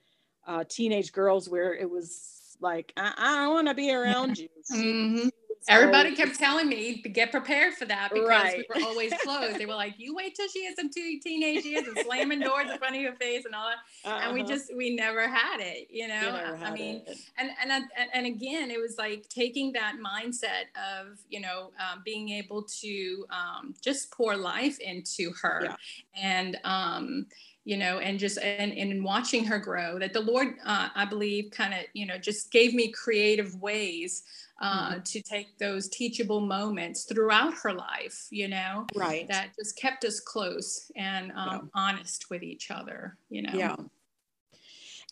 uh, 0.47 0.63
teenage 0.67 1.11
girls, 1.11 1.49
where 1.49 1.73
it 1.73 1.89
was 1.89 2.57
like, 2.61 2.93
I, 2.97 3.13
I 3.17 3.35
don't 3.43 3.53
want 3.53 3.67
to 3.67 3.73
be 3.73 3.93
around 3.93 4.37
you. 4.37 4.49
Mm-hmm. 4.71 5.27
Everybody 5.67 6.15
kept 6.15 6.37
telling 6.37 6.69
me 6.69 7.01
to 7.01 7.09
get 7.09 7.31
prepared 7.31 7.73
for 7.73 7.85
that 7.85 8.11
because 8.13 8.29
right. 8.29 8.63
we 8.75 8.81
were 8.81 8.87
always 8.87 9.11
closed. 9.23 9.57
they 9.57 9.65
were 9.65 9.73
like, 9.73 9.95
"You 9.97 10.13
wait 10.13 10.35
till 10.35 10.47
she 10.47 10.63
has 10.65 10.75
some 10.75 10.91
two 10.91 11.19
teenage 11.23 11.65
years 11.65 11.87
and 11.87 11.97
slamming 12.05 12.39
doors 12.39 12.69
in 12.69 12.77
front 12.77 12.95
of 12.95 13.01
your 13.01 13.15
face 13.15 13.45
and 13.45 13.55
all 13.55 13.69
that," 13.69 14.07
uh-huh. 14.07 14.19
and 14.23 14.33
we 14.35 14.41
uh-huh. 14.41 14.49
just 14.49 14.75
we 14.75 14.95
never 14.95 15.27
had 15.27 15.59
it, 15.59 15.87
you 15.89 16.07
know. 16.07 16.55
I 16.63 16.69
mean, 16.69 17.01
it. 17.07 17.17
and 17.39 17.49
and 17.63 17.83
and 18.13 18.27
again, 18.27 18.69
it 18.69 18.79
was 18.79 18.99
like 18.99 19.27
taking 19.27 19.71
that 19.71 19.95
mindset 19.95 20.65
of 20.75 21.17
you 21.29 21.39
know 21.39 21.71
um, 21.79 22.03
being 22.05 22.29
able 22.29 22.61
to 22.81 23.25
um, 23.31 23.73
just 23.81 24.11
pour 24.11 24.35
life 24.35 24.79
into 24.79 25.31
her, 25.41 25.61
yeah. 25.63 25.75
and 26.15 26.57
um, 26.63 27.25
you 27.65 27.77
know, 27.77 27.97
and 27.97 28.17
just 28.19 28.37
and, 28.37 28.71
and 28.71 29.03
watching 29.03 29.43
her 29.45 29.59
grow. 29.59 29.99
That 29.99 30.13
the 30.13 30.21
Lord, 30.21 30.55
uh, 30.63 30.89
I 30.95 31.05
believe, 31.05 31.51
kind 31.51 31.73
of 31.73 31.81
you 31.93 32.05
know 32.05 32.17
just 32.17 32.51
gave 32.51 32.73
me 32.73 32.91
creative 32.91 33.55
ways 33.61 34.23
uh, 34.61 34.91
mm-hmm. 34.91 35.01
to 35.01 35.21
take 35.21 35.57
those 35.57 35.89
teachable 35.89 36.39
moments 36.39 37.03
throughout 37.03 37.53
her 37.55 37.73
life, 37.73 38.27
you 38.29 38.47
know, 38.47 38.85
right. 38.95 39.27
That 39.27 39.49
just 39.57 39.77
kept 39.77 40.05
us 40.05 40.19
close 40.19 40.89
and 40.95 41.31
um, 41.33 41.49
yeah. 41.51 41.59
honest 41.73 42.29
with 42.29 42.43
each 42.43 42.71
other, 42.71 43.17
you 43.29 43.41
know. 43.41 43.53
Yeah. 43.53 43.75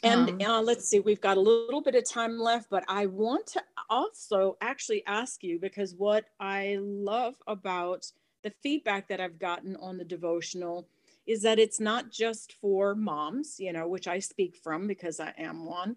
And 0.03 0.29
um, 0.29 0.41
uh, 0.41 0.61
let's 0.61 0.87
see, 0.87 0.99
we've 0.99 1.21
got 1.21 1.37
a 1.37 1.41
little 1.41 1.81
bit 1.81 1.95
of 1.95 2.09
time 2.09 2.37
left, 2.37 2.69
but 2.69 2.83
I 2.89 3.05
want 3.05 3.47
to 3.47 3.63
also 3.89 4.57
actually 4.59 5.03
ask 5.07 5.43
you 5.43 5.59
because 5.59 5.95
what 5.95 6.25
I 6.39 6.77
love 6.81 7.35
about 7.47 8.11
the 8.43 8.51
feedback 8.61 9.07
that 9.07 9.21
I've 9.21 9.39
gotten 9.39 9.77
on 9.77 9.97
the 9.97 10.03
devotional 10.03 10.87
is 11.25 11.41
that 11.43 11.59
it's 11.59 11.79
not 11.79 12.11
just 12.11 12.53
for 12.53 12.95
moms, 12.95 13.59
you 13.59 13.73
know, 13.73 13.87
which 13.87 14.07
I 14.07 14.19
speak 14.19 14.55
from 14.57 14.87
because 14.87 15.19
I 15.19 15.33
am 15.37 15.65
one. 15.65 15.95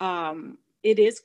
Um, 0.00 0.58
it 0.82 0.98
is 0.98 1.22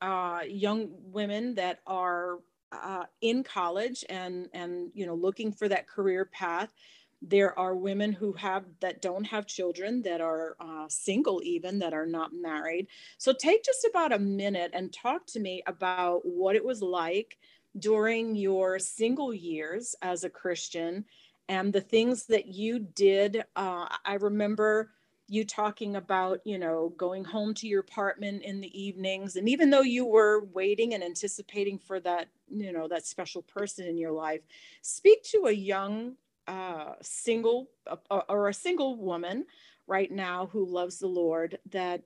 uh, 0.00 0.40
young 0.48 0.88
women 1.12 1.54
that 1.56 1.80
are 1.86 2.38
uh, 2.72 3.04
in 3.20 3.42
college 3.42 4.04
and 4.08 4.48
and 4.52 4.90
you 4.94 5.06
know 5.06 5.14
looking 5.14 5.52
for 5.52 5.68
that 5.68 5.88
career 5.88 6.26
path 6.26 6.72
there 7.20 7.58
are 7.58 7.74
women 7.74 8.12
who 8.12 8.32
have 8.34 8.64
that 8.80 9.02
don't 9.02 9.24
have 9.24 9.46
children 9.46 10.02
that 10.02 10.20
are 10.20 10.54
uh, 10.60 10.84
single 10.88 11.40
even 11.42 11.78
that 11.78 11.94
are 11.94 12.06
not 12.06 12.30
married 12.32 12.86
so 13.16 13.32
take 13.32 13.64
just 13.64 13.86
about 13.88 14.12
a 14.12 14.18
minute 14.18 14.70
and 14.74 14.92
talk 14.92 15.26
to 15.26 15.40
me 15.40 15.62
about 15.66 16.20
what 16.24 16.54
it 16.54 16.64
was 16.64 16.82
like 16.82 17.38
during 17.78 18.36
your 18.36 18.78
single 18.78 19.32
years 19.32 19.94
as 20.02 20.24
a 20.24 20.30
christian 20.30 21.04
and 21.48 21.72
the 21.72 21.80
things 21.80 22.26
that 22.26 22.46
you 22.46 22.78
did 22.78 23.44
uh, 23.56 23.86
i 24.04 24.14
remember 24.14 24.90
you 25.28 25.44
talking 25.44 25.96
about 25.96 26.40
you 26.44 26.58
know 26.58 26.92
going 26.96 27.22
home 27.22 27.52
to 27.54 27.68
your 27.68 27.80
apartment 27.80 28.42
in 28.42 28.60
the 28.60 28.80
evenings. 28.80 29.36
And 29.36 29.48
even 29.48 29.70
though 29.70 29.82
you 29.82 30.06
were 30.06 30.44
waiting 30.46 30.94
and 30.94 31.04
anticipating 31.04 31.78
for 31.78 32.00
that 32.00 32.28
you 32.48 32.72
know 32.72 32.88
that 32.88 33.06
special 33.06 33.42
person 33.42 33.86
in 33.86 33.98
your 33.98 34.12
life 34.12 34.40
speak 34.82 35.22
to 35.24 35.46
a 35.46 35.52
young 35.52 36.14
uh, 36.46 36.94
single 37.02 37.68
uh, 37.86 38.20
or 38.28 38.48
a 38.48 38.54
single 38.54 38.96
woman 38.96 39.44
right 39.86 40.10
now 40.10 40.46
who 40.46 40.64
loves 40.64 40.98
the 40.98 41.06
lord 41.06 41.58
that 41.70 42.02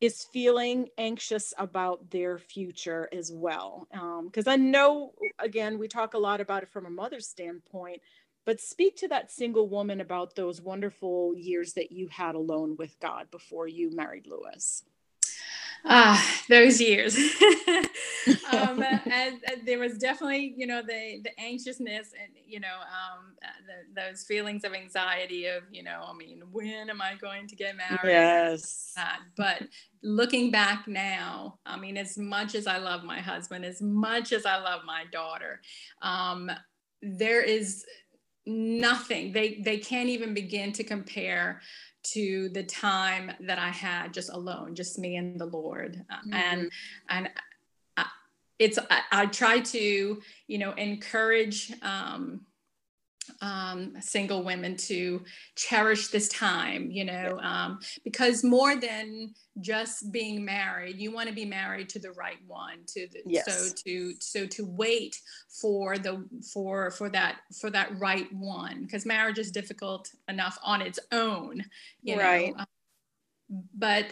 is 0.00 0.24
feeling 0.32 0.88
anxious 0.96 1.52
about 1.58 2.10
their 2.10 2.38
future 2.38 3.06
as 3.12 3.30
well. 3.30 3.86
Because 4.24 4.46
um, 4.46 4.52
i 4.52 4.56
know 4.56 5.12
again 5.38 5.78
we 5.78 5.88
talk 5.88 6.14
a 6.14 6.18
lot 6.18 6.40
about 6.40 6.62
it 6.62 6.70
from 6.70 6.86
a 6.86 6.90
mother's 6.90 7.26
standpoint 7.26 8.00
but 8.44 8.60
speak 8.60 8.96
to 8.96 9.08
that 9.08 9.30
single 9.30 9.68
woman 9.68 10.00
about 10.00 10.34
those 10.34 10.60
wonderful 10.60 11.34
years 11.36 11.74
that 11.74 11.92
you 11.92 12.08
had 12.08 12.34
alone 12.34 12.76
with 12.78 12.98
God 13.00 13.30
before 13.30 13.68
you 13.68 13.90
married 13.90 14.26
Lewis. 14.26 14.84
Ah, 15.84 16.42
those 16.48 16.80
years. 16.80 17.16
um, 18.52 18.82
and, 18.82 19.40
and, 19.50 19.66
there 19.66 19.78
was 19.78 19.96
definitely, 19.98 20.54
you 20.56 20.66
know, 20.66 20.82
the 20.82 21.20
the 21.24 21.30
anxiousness 21.40 22.10
and 22.20 22.32
you 22.46 22.60
know 22.60 22.68
um, 22.68 23.34
the, 23.66 24.00
those 24.00 24.24
feelings 24.24 24.64
of 24.64 24.74
anxiety 24.74 25.46
of, 25.46 25.62
you 25.70 25.82
know, 25.82 26.04
I 26.06 26.14
mean, 26.14 26.42
when 26.52 26.90
am 26.90 27.00
I 27.00 27.14
going 27.20 27.46
to 27.48 27.56
get 27.56 27.76
married? 27.76 28.00
Yes. 28.04 28.94
But 29.36 29.62
looking 30.02 30.50
back 30.50 30.86
now, 30.86 31.58
I 31.64 31.78
mean, 31.78 31.96
as 31.96 32.18
much 32.18 32.54
as 32.54 32.66
I 32.66 32.78
love 32.78 33.04
my 33.04 33.20
husband, 33.20 33.64
as 33.64 33.80
much 33.80 34.32
as 34.32 34.44
I 34.44 34.58
love 34.58 34.82
my 34.84 35.04
daughter, 35.10 35.60
um, 36.02 36.50
there 37.02 37.42
is 37.42 37.86
nothing. 38.50 39.32
They 39.32 39.60
they 39.64 39.78
can't 39.78 40.08
even 40.08 40.34
begin 40.34 40.72
to 40.72 40.84
compare 40.84 41.60
to 42.02 42.48
the 42.50 42.62
time 42.62 43.30
that 43.40 43.58
I 43.58 43.68
had 43.68 44.12
just 44.12 44.30
alone, 44.30 44.74
just 44.74 44.98
me 44.98 45.16
and 45.16 45.38
the 45.38 45.46
Lord. 45.46 46.04
Uh, 46.10 46.14
mm-hmm. 46.16 46.34
And 46.34 46.72
and 47.08 47.30
I, 47.96 48.06
it's 48.58 48.78
I, 48.78 49.00
I, 49.12 49.26
try 49.26 49.60
to 49.60 50.22
you 50.46 50.58
know 50.58 50.72
encourage 50.72 51.72
um, 51.82 52.42
um, 53.40 53.94
single 54.00 54.42
women 54.42 54.76
to 54.76 55.22
cherish 55.56 56.08
this 56.08 56.28
time, 56.28 56.90
you 56.90 57.04
know, 57.04 57.38
um, 57.42 57.80
because 58.04 58.44
more 58.44 58.76
than 58.76 59.34
just 59.60 60.12
being 60.12 60.44
married, 60.44 60.96
you 60.98 61.12
want 61.12 61.28
to 61.28 61.34
be 61.34 61.44
married 61.44 61.88
to 61.90 61.98
the 61.98 62.12
right 62.12 62.38
one. 62.46 62.78
To 62.88 63.08
the, 63.08 63.22
yes. 63.26 63.44
so 63.46 63.74
to 63.84 64.14
so 64.20 64.46
to 64.46 64.66
wait 64.66 65.20
for 65.48 65.98
the 65.98 66.26
for 66.52 66.90
for 66.90 67.08
that 67.10 67.36
for 67.60 67.70
that 67.70 67.98
right 67.98 68.32
one, 68.32 68.82
because 68.82 69.06
marriage 69.06 69.38
is 69.38 69.50
difficult 69.50 70.10
enough 70.28 70.58
on 70.64 70.82
its 70.82 70.98
own, 71.12 71.64
you 72.02 72.18
right. 72.18 72.54
know. 72.54 72.60
Um, 72.60 72.66
but 73.74 74.06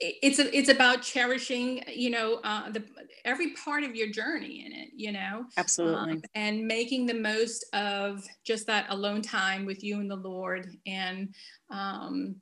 it's 0.00 0.38
a, 0.38 0.56
it's 0.56 0.68
about 0.68 1.02
cherishing 1.02 1.82
you 1.92 2.10
know 2.10 2.40
uh, 2.44 2.70
the 2.70 2.82
every 3.24 3.52
part 3.54 3.82
of 3.82 3.96
your 3.96 4.08
journey 4.08 4.64
in 4.64 4.72
it 4.72 4.90
you 4.94 5.10
know 5.10 5.44
absolutely 5.56 6.12
um, 6.12 6.22
and 6.34 6.66
making 6.66 7.06
the 7.06 7.14
most 7.14 7.66
of 7.72 8.24
just 8.44 8.66
that 8.66 8.86
alone 8.90 9.20
time 9.20 9.66
with 9.66 9.82
you 9.82 10.00
and 10.00 10.10
the 10.10 10.16
lord 10.16 10.68
and 10.86 11.34
um 11.70 12.36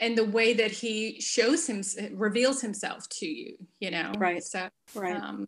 and 0.00 0.18
the 0.18 0.24
way 0.24 0.52
that 0.52 0.72
he 0.72 1.20
shows 1.20 1.68
him 1.68 1.82
reveals 2.12 2.60
himself 2.60 3.08
to 3.08 3.26
you 3.26 3.56
you 3.78 3.90
know 3.90 4.12
right 4.18 4.42
so 4.42 4.68
right 4.94 5.16
um 5.16 5.46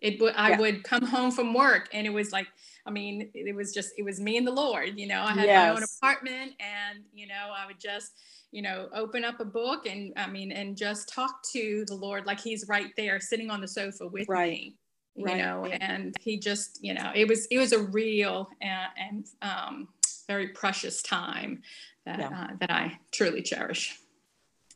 it 0.00 0.20
would 0.20 0.34
i 0.36 0.50
yeah. 0.50 0.58
would 0.58 0.84
come 0.84 1.06
home 1.06 1.30
from 1.30 1.54
work 1.54 1.88
and 1.94 2.06
it 2.06 2.12
was 2.12 2.30
like 2.30 2.46
i 2.86 2.90
mean 2.90 3.30
it 3.32 3.54
was 3.54 3.72
just 3.72 3.92
it 3.96 4.04
was 4.04 4.20
me 4.20 4.36
and 4.36 4.46
the 4.46 4.52
lord 4.52 4.98
you 4.98 5.06
know 5.06 5.22
i 5.22 5.32
had 5.32 5.46
yes. 5.46 5.70
my 5.70 5.76
own 5.76 5.82
apartment 5.82 6.52
and 6.60 7.04
you 7.14 7.26
know 7.26 7.52
i 7.56 7.66
would 7.66 7.80
just 7.80 8.12
you 8.52 8.62
know, 8.62 8.88
open 8.94 9.24
up 9.24 9.40
a 9.40 9.44
book 9.44 9.86
and 9.86 10.12
I 10.16 10.28
mean, 10.28 10.52
and 10.52 10.76
just 10.76 11.08
talk 11.08 11.42
to 11.52 11.84
the 11.88 11.94
Lord 11.94 12.26
like 12.26 12.38
He's 12.38 12.68
right 12.68 12.92
there, 12.96 13.18
sitting 13.18 13.50
on 13.50 13.60
the 13.60 13.68
sofa 13.68 14.06
with 14.06 14.28
right. 14.28 14.52
me. 14.52 14.76
You 15.14 15.26
right. 15.26 15.38
know, 15.38 15.66
and 15.66 16.14
he 16.20 16.38
just, 16.38 16.78
you 16.82 16.94
know, 16.94 17.12
it 17.14 17.28
was 17.28 17.46
it 17.46 17.58
was 17.58 17.72
a 17.72 17.82
real 17.82 18.48
and, 18.62 18.88
and 18.96 19.26
um, 19.42 19.88
very 20.26 20.48
precious 20.48 21.02
time 21.02 21.60
that 22.06 22.18
yeah. 22.18 22.28
uh, 22.28 22.56
that 22.60 22.70
I 22.70 22.98
truly 23.10 23.42
cherish. 23.42 23.98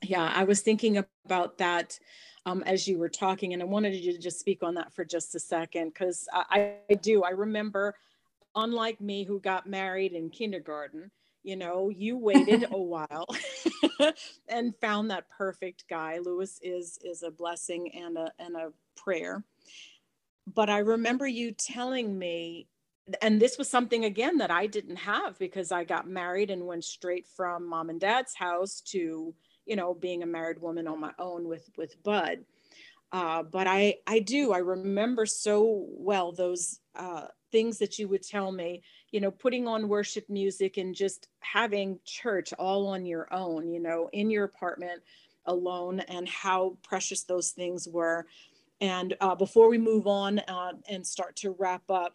Yeah, 0.02 0.30
I 0.35 0.45
was 0.45 0.61
thinking 0.61 1.02
about 1.25 1.56
that 1.59 1.99
um, 2.45 2.62
as 2.64 2.87
you 2.87 2.99
were 2.99 3.09
talking, 3.09 3.54
and 3.54 3.62
I 3.62 3.64
wanted 3.64 3.95
you 3.95 4.12
to 4.12 4.18
just 4.18 4.38
speak 4.38 4.62
on 4.62 4.75
that 4.75 4.92
for 4.92 5.04
just 5.04 5.35
a 5.35 5.40
second 5.40 5.88
because 5.88 6.28
I, 6.33 6.75
I 6.90 6.95
do. 6.95 7.23
I 7.23 7.30
remember, 7.30 7.95
unlike 8.54 9.00
me, 9.00 9.25
who 9.25 9.40
got 9.40 9.66
married 9.66 10.12
in 10.12 10.28
kindergarten, 10.28 11.11
you 11.47 11.57
know 11.57 11.88
you 11.88 12.19
waited 12.19 12.67
a 12.73 12.76
while 12.76 13.26
and 14.49 14.75
found 14.81 15.11
that 15.11 15.31
perfect 15.31 15.85
guy. 15.88 16.19
Lewis 16.19 16.59
is 16.62 16.99
is 17.05 17.23
a 17.23 17.31
blessing 17.31 17.95
and 17.95 18.19
a 18.19 18.33
and 18.38 18.57
a 18.57 18.73
prayer. 18.97 19.45
But 20.53 20.69
i 20.69 20.79
remember 20.79 21.26
you 21.26 21.53
telling 21.53 22.19
me 22.19 22.67
and 23.23 23.41
this 23.41 23.57
was 23.57 23.71
something 23.71 24.05
again 24.05 24.38
that 24.38 24.50
i 24.50 24.67
didn't 24.67 24.97
have 24.97 25.38
because 25.38 25.71
i 25.71 25.85
got 25.85 26.09
married 26.09 26.50
and 26.50 26.67
went 26.67 26.85
straight 26.85 27.26
from 27.37 27.65
mom 27.69 27.88
and 27.88 28.00
dad's 28.00 28.35
house 28.35 28.81
to 28.81 29.33
you 29.65 29.76
know 29.76 29.95
being 29.95 30.25
a 30.25 30.26
married 30.26 30.61
woman 30.61 30.88
on 30.88 30.99
my 30.99 31.12
own 31.19 31.47
with 31.47 31.69
with 31.76 32.02
bud. 32.02 32.45
Uh, 33.13 33.43
but 33.45 33.67
i 33.69 33.95
i 34.06 34.19
do. 34.19 34.52
I 34.52 34.59
remember 34.59 35.26
so 35.26 35.87
well 35.91 36.32
those 36.32 36.80
uh, 36.97 37.26
things 37.52 37.78
that 37.78 37.99
you 37.99 38.09
would 38.09 38.23
tell 38.23 38.50
me 38.50 38.82
you 39.10 39.21
know 39.21 39.30
putting 39.30 39.66
on 39.66 39.88
worship 39.88 40.28
music 40.28 40.76
and 40.76 40.95
just 40.95 41.28
having 41.40 41.99
church 42.04 42.52
all 42.58 42.86
on 42.88 43.06
your 43.06 43.32
own 43.32 43.71
you 43.71 43.80
know 43.80 44.08
in 44.12 44.30
your 44.30 44.45
apartment 44.45 45.02
alone 45.47 46.00
and 46.00 46.28
how 46.28 46.76
precious 46.82 47.23
those 47.23 47.50
things 47.50 47.86
were 47.88 48.26
and 48.80 49.16
uh, 49.21 49.34
before 49.34 49.69
we 49.69 49.78
move 49.78 50.06
on 50.06 50.38
uh, 50.40 50.73
and 50.88 51.06
start 51.06 51.36
to 51.36 51.56
wrap 51.58 51.88
up 51.90 52.14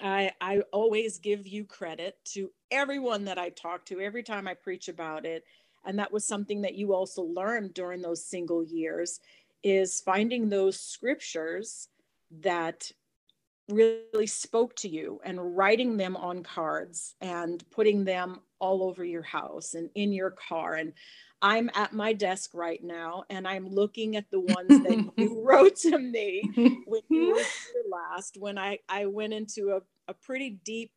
I, 0.00 0.32
I 0.40 0.60
always 0.72 1.18
give 1.18 1.46
you 1.46 1.64
credit 1.64 2.18
to 2.32 2.50
everyone 2.70 3.24
that 3.26 3.38
I 3.38 3.50
talk 3.50 3.86
to 3.86 4.00
every 4.00 4.22
time 4.22 4.46
I 4.46 4.54
preach 4.54 4.88
about 4.88 5.24
it. 5.24 5.44
And 5.84 5.98
that 5.98 6.12
was 6.12 6.24
something 6.24 6.62
that 6.62 6.74
you 6.74 6.92
also 6.92 7.22
learned 7.22 7.74
during 7.74 8.02
those 8.02 8.24
single 8.24 8.64
years 8.64 9.20
is 9.62 10.00
finding 10.00 10.48
those 10.48 10.78
scriptures 10.78 11.88
that 12.40 12.90
really 13.68 14.26
spoke 14.26 14.74
to 14.76 14.88
you 14.88 15.20
and 15.24 15.56
writing 15.56 15.96
them 15.96 16.16
on 16.16 16.42
cards 16.42 17.14
and 17.20 17.64
putting 17.70 18.04
them 18.04 18.40
all 18.58 18.82
over 18.82 19.04
your 19.04 19.22
house 19.22 19.74
and 19.74 19.90
in 19.94 20.12
your 20.12 20.30
car. 20.30 20.74
And 20.74 20.92
i'm 21.42 21.70
at 21.74 21.92
my 21.92 22.12
desk 22.12 22.50
right 22.54 22.82
now 22.82 23.24
and 23.28 23.46
i'm 23.46 23.68
looking 23.68 24.16
at 24.16 24.30
the 24.30 24.40
ones 24.40 24.68
that 24.68 25.12
you 25.16 25.42
wrote 25.44 25.76
to 25.76 25.98
me 25.98 26.42
when 26.86 27.02
you 27.10 27.28
were 27.28 27.34
here 27.34 27.82
last 27.90 28.36
when 28.38 28.56
i 28.56 28.78
i 28.88 29.04
went 29.06 29.32
into 29.32 29.70
a, 29.72 30.10
a 30.10 30.14
pretty 30.14 30.58
deep 30.64 30.90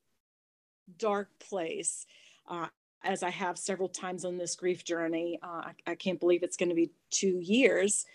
dark 0.98 1.30
place 1.40 2.06
uh, 2.48 2.68
as 3.04 3.22
i 3.22 3.30
have 3.30 3.58
several 3.58 3.90
times 3.90 4.26
on 4.26 4.38
this 4.38 4.56
grief 4.56 4.84
journey. 4.84 5.40
Uh, 5.44 5.48
I, 5.66 5.74
I, 5.88 5.96
can't 5.96 6.20
believe 6.20 6.44
it's 6.44 6.58
going 6.58 6.70
to 6.70 6.76
be 6.76 6.92
two 7.12 7.40
years 7.40 8.06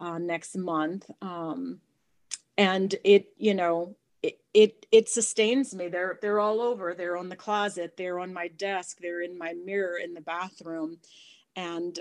uh, 0.00 0.18
next 0.18 0.56
month. 0.56 1.10
Um, 1.20 1.80
and 2.56 2.94
it 3.04 3.26
you 3.36 3.54
know 3.54 3.96
it, 4.22 4.40
it 4.54 4.86
it 4.92 5.08
sustains 5.08 5.74
me. 5.74 5.88
They're 5.88 6.18
they're 6.22 6.40
all 6.40 6.60
over. 6.60 6.94
They're 6.94 7.16
on 7.16 7.28
the 7.28 7.36
closet. 7.36 7.96
They're 7.96 8.20
on 8.20 8.32
my 8.32 8.48
desk. 8.48 8.98
They're 9.00 9.22
in 9.22 9.36
my 9.36 9.54
mirror 9.64 9.98
in 9.98 10.14
the 10.14 10.20
bathroom. 10.20 10.98
And 11.56 11.98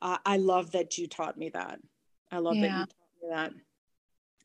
i, 0.00 0.18
I 0.26 0.36
love 0.38 0.72
that 0.72 0.98
you 0.98 1.06
taught 1.06 1.38
me 1.38 1.50
that. 1.50 1.78
I 2.30 2.38
love 2.38 2.56
yeah. 2.56 2.62
that 2.62 2.68
you 2.68 2.86
taught 2.86 3.22
me 3.22 3.28
that. 3.30 3.52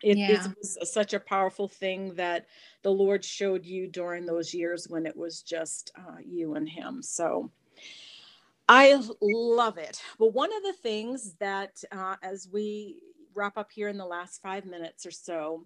It, 0.03 0.17
yeah. 0.17 0.45
it 0.45 0.55
was 0.59 0.77
such 0.93 1.15
a 1.15 1.19
powerful 1.19 1.67
thing 1.67 2.13
that 2.15 2.45
the 2.83 2.91
lord 2.91 3.25
showed 3.25 3.65
you 3.65 3.87
during 3.87 4.27
those 4.27 4.53
years 4.53 4.87
when 4.87 5.07
it 5.07 5.17
was 5.17 5.41
just 5.41 5.91
uh, 5.97 6.17
you 6.23 6.53
and 6.53 6.69
him. 6.69 7.01
So 7.01 7.51
i 8.69 9.01
love 9.21 9.77
it. 9.77 10.01
But 10.19 10.33
one 10.33 10.55
of 10.55 10.61
the 10.61 10.75
things 10.83 11.33
that 11.39 11.83
uh, 11.91 12.17
as 12.21 12.47
we 12.51 13.01
wrap 13.33 13.57
up 13.57 13.71
here 13.71 13.87
in 13.87 13.97
the 13.97 14.05
last 14.05 14.41
five 14.41 14.65
minutes 14.65 15.05
or 15.05 15.11
so 15.11 15.65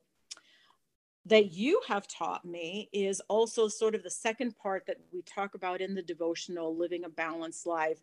that 1.25 1.51
you 1.51 1.81
have 1.87 2.07
taught 2.07 2.43
me 2.45 2.89
is 2.91 3.21
also 3.27 3.67
sort 3.67 3.95
of 3.95 4.03
the 4.03 4.09
second 4.09 4.57
part 4.57 4.85
that 4.87 4.97
we 5.13 5.21
talk 5.21 5.53
about 5.53 5.81
in 5.81 5.93
the 5.93 6.01
devotional 6.01 6.75
living 6.75 7.03
a 7.03 7.09
balanced 7.09 7.67
life 7.67 7.99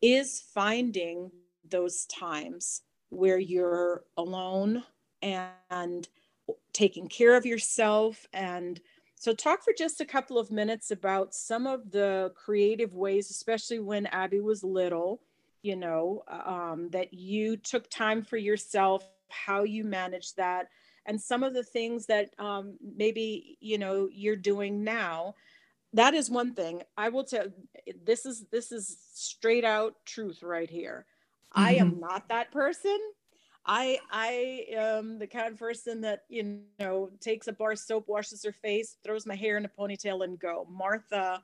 is 0.00 0.40
finding 0.54 1.30
those 1.68 2.06
times 2.06 2.82
where 3.10 3.38
you're 3.38 4.04
alone 4.16 4.84
and 5.22 6.08
taking 6.72 7.08
care 7.08 7.36
of 7.36 7.44
yourself. 7.44 8.26
And 8.32 8.80
so 9.20 9.34
talk 9.34 9.62
for 9.62 9.74
just 9.76 10.00
a 10.00 10.06
couple 10.06 10.38
of 10.38 10.50
minutes 10.50 10.90
about 10.90 11.34
some 11.34 11.66
of 11.66 11.90
the 11.90 12.32
creative 12.34 12.94
ways 12.94 13.30
especially 13.30 13.78
when 13.78 14.06
abby 14.06 14.40
was 14.40 14.64
little 14.64 15.20
you 15.62 15.76
know 15.76 16.24
um, 16.28 16.88
that 16.90 17.12
you 17.12 17.56
took 17.58 17.88
time 17.90 18.22
for 18.22 18.38
yourself 18.38 19.06
how 19.28 19.62
you 19.62 19.84
managed 19.84 20.38
that 20.38 20.68
and 21.10 21.20
some 21.20 21.42
of 21.42 21.54
the 21.54 21.64
things 21.64 22.06
that 22.06 22.30
um, 22.38 22.78
maybe 22.96 23.58
you 23.60 23.78
know 23.78 24.08
you're 24.12 24.36
doing 24.36 24.84
now 24.84 25.34
that 25.92 26.14
is 26.14 26.30
one 26.30 26.54
thing 26.54 26.82
i 26.96 27.08
will 27.08 27.24
tell 27.24 27.46
this 28.04 28.24
is 28.24 28.44
this 28.52 28.70
is 28.70 28.96
straight 29.12 29.64
out 29.64 29.96
truth 30.06 30.42
right 30.42 30.70
here 30.70 31.04
mm-hmm. 31.56 31.66
i 31.66 31.74
am 31.74 31.90
mm-hmm. 31.90 32.00
not 32.00 32.28
that 32.28 32.52
person 32.52 32.96
i 33.66 33.98
i 34.12 34.64
am 34.72 35.18
the 35.18 35.26
kind 35.26 35.52
of 35.52 35.58
person 35.58 36.00
that 36.00 36.20
you 36.28 36.60
know 36.78 37.10
takes 37.20 37.48
a 37.48 37.52
bar 37.52 37.74
soap 37.74 38.06
washes 38.06 38.44
her 38.44 38.52
face 38.52 38.96
throws 39.04 39.26
my 39.26 39.34
hair 39.34 39.56
in 39.56 39.64
a 39.64 39.68
ponytail 39.68 40.22
and 40.22 40.38
go 40.38 40.64
martha 40.70 41.42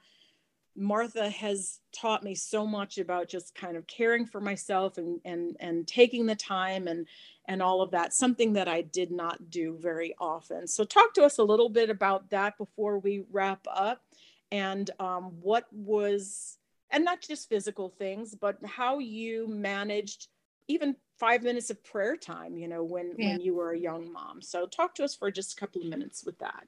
martha 0.77 1.31
has 1.31 1.81
taught 1.93 2.23
me 2.23 2.35
so 2.35 2.67
much 2.67 2.99
about 2.99 3.29
just 3.29 3.55
kind 3.55 3.77
of 3.77 3.87
caring 3.87 4.27
for 4.27 4.41
myself 4.41 4.99
and 4.99 5.21
and 5.25 5.57
and 5.61 5.87
taking 5.87 6.27
the 6.27 6.35
time 6.35 6.87
and 6.87 7.07
and 7.49 7.63
all 7.63 7.81
of 7.81 7.93
that, 7.93 8.13
something 8.13 8.55
that 8.55 8.69
I 8.69 8.83
did 8.83 9.11
not 9.11 9.51
do 9.51 9.77
very 9.81 10.15
often. 10.19 10.67
So, 10.67 10.85
talk 10.85 11.15
to 11.15 11.23
us 11.25 11.39
a 11.39 11.45
little 11.45 11.69
bit 11.69 11.91
about 11.91 12.31
that 12.31 12.59
before 12.59 12.99
we 12.99 13.25
wrap 13.31 13.67
up 13.73 14.03
and 14.51 14.91
um, 14.99 15.33
what 15.41 15.67
was, 15.73 16.59
and 16.91 17.05
not 17.05 17.21
just 17.21 17.49
physical 17.49 17.89
things, 17.89 18.35
but 18.35 18.59
how 18.65 18.99
you 18.99 19.49
managed 19.49 20.29
even 20.69 20.97
five 21.19 21.43
minutes 21.43 21.71
of 21.71 21.83
prayer 21.85 22.17
time, 22.17 22.57
you 22.57 22.69
know, 22.69 22.83
when, 22.83 23.13
yeah. 23.17 23.31
when 23.31 23.41
you 23.41 23.55
were 23.55 23.73
a 23.73 23.79
young 23.79 24.13
mom. 24.13 24.43
So 24.43 24.67
talk 24.67 24.95
to 24.97 25.05
us 25.05 25.15
for 25.15 25.31
just 25.31 25.57
a 25.57 25.61
couple 25.61 25.83
of 25.83 25.89
minutes 25.89 26.25
with 26.25 26.39
that. 26.41 26.67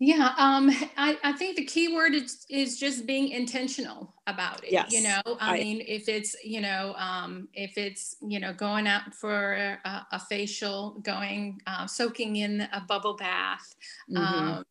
Yeah, 0.00 0.34
um, 0.38 0.70
I, 0.96 1.16
I 1.22 1.32
think 1.32 1.56
the 1.56 1.64
key 1.64 1.94
word 1.94 2.14
is, 2.14 2.44
is 2.50 2.78
just 2.78 3.06
being 3.06 3.28
intentional 3.28 4.12
about 4.26 4.64
it. 4.64 4.72
Yes, 4.72 4.92
you 4.92 5.02
know, 5.02 5.20
I, 5.40 5.56
I 5.56 5.60
mean, 5.60 5.84
if 5.86 6.08
it's, 6.08 6.34
you 6.44 6.60
know, 6.60 6.94
um, 6.98 7.48
if 7.54 7.78
it's, 7.78 8.16
you 8.20 8.40
know, 8.40 8.52
going 8.52 8.88
out 8.88 9.14
for 9.14 9.54
a, 9.84 10.06
a 10.10 10.18
facial, 10.18 10.98
going, 11.02 11.60
uh, 11.68 11.86
soaking 11.86 12.36
in 12.36 12.62
a 12.72 12.80
bubble 12.80 13.14
bath, 13.16 13.76
mm-hmm. 14.10 14.16
um, 14.16 14.64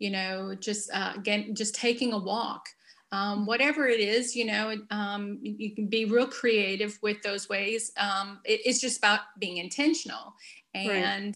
you 0.00 0.10
know, 0.10 0.54
just, 0.56 0.90
uh, 0.92 1.12
again, 1.14 1.54
just 1.54 1.76
taking 1.76 2.12
a 2.12 2.18
walk, 2.18 2.66
um, 3.12 3.46
whatever 3.46 3.86
it 3.86 4.00
is, 4.00 4.34
you 4.34 4.46
know, 4.46 4.74
um, 4.90 5.38
you 5.40 5.76
can 5.76 5.86
be 5.86 6.06
real 6.06 6.26
creative 6.26 6.98
with 7.02 7.22
those 7.22 7.48
ways. 7.48 7.92
Um, 7.96 8.40
it, 8.44 8.60
it's 8.64 8.80
just 8.80 8.98
about 8.98 9.20
being 9.38 9.58
intentional. 9.58 10.34
And, 10.74 10.88
right 10.88 11.34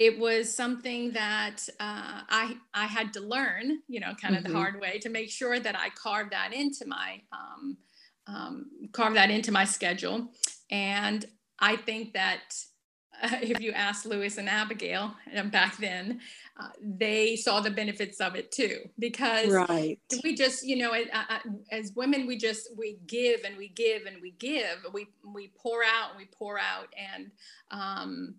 it 0.00 0.18
was 0.18 0.52
something 0.52 1.12
that 1.12 1.68
uh, 1.78 2.22
I 2.28 2.56
I 2.72 2.86
had 2.86 3.12
to 3.12 3.20
learn, 3.20 3.80
you 3.86 4.00
know, 4.00 4.14
kind 4.20 4.34
of 4.34 4.42
mm-hmm. 4.42 4.52
the 4.54 4.58
hard 4.58 4.80
way 4.80 4.98
to 5.00 5.10
make 5.10 5.30
sure 5.30 5.60
that 5.60 5.78
I 5.78 5.90
carved 5.90 6.32
that 6.32 6.54
into 6.54 6.86
my 6.86 7.20
um, 7.32 7.76
um, 8.26 8.70
carve 8.92 9.14
that 9.14 9.30
into 9.30 9.52
my 9.52 9.64
schedule. 9.64 10.32
And 10.70 11.26
I 11.58 11.76
think 11.76 12.14
that 12.14 12.40
uh, 13.22 13.36
if 13.42 13.60
you 13.60 13.72
ask 13.72 14.06
Lewis 14.06 14.38
and 14.38 14.48
Abigail 14.48 15.14
um, 15.36 15.50
back 15.50 15.76
then, 15.76 16.20
uh, 16.58 16.68
they 16.82 17.36
saw 17.36 17.60
the 17.60 17.70
benefits 17.70 18.22
of 18.22 18.34
it 18.36 18.50
too. 18.50 18.78
Because 18.98 19.52
right. 19.52 19.98
we 20.24 20.34
just, 20.34 20.66
you 20.66 20.76
know, 20.76 20.92
as, 20.92 21.08
as 21.70 21.92
women, 21.94 22.26
we 22.26 22.38
just 22.38 22.70
we 22.74 23.00
give 23.06 23.40
and 23.44 23.54
we 23.58 23.68
give 23.68 24.06
and 24.06 24.16
we 24.22 24.30
give. 24.30 24.78
We 24.94 25.08
we 25.34 25.52
pour 25.62 25.84
out 25.84 26.12
and 26.12 26.18
we 26.18 26.28
pour 26.32 26.58
out 26.58 26.88
and. 26.96 27.30
Um, 27.70 28.36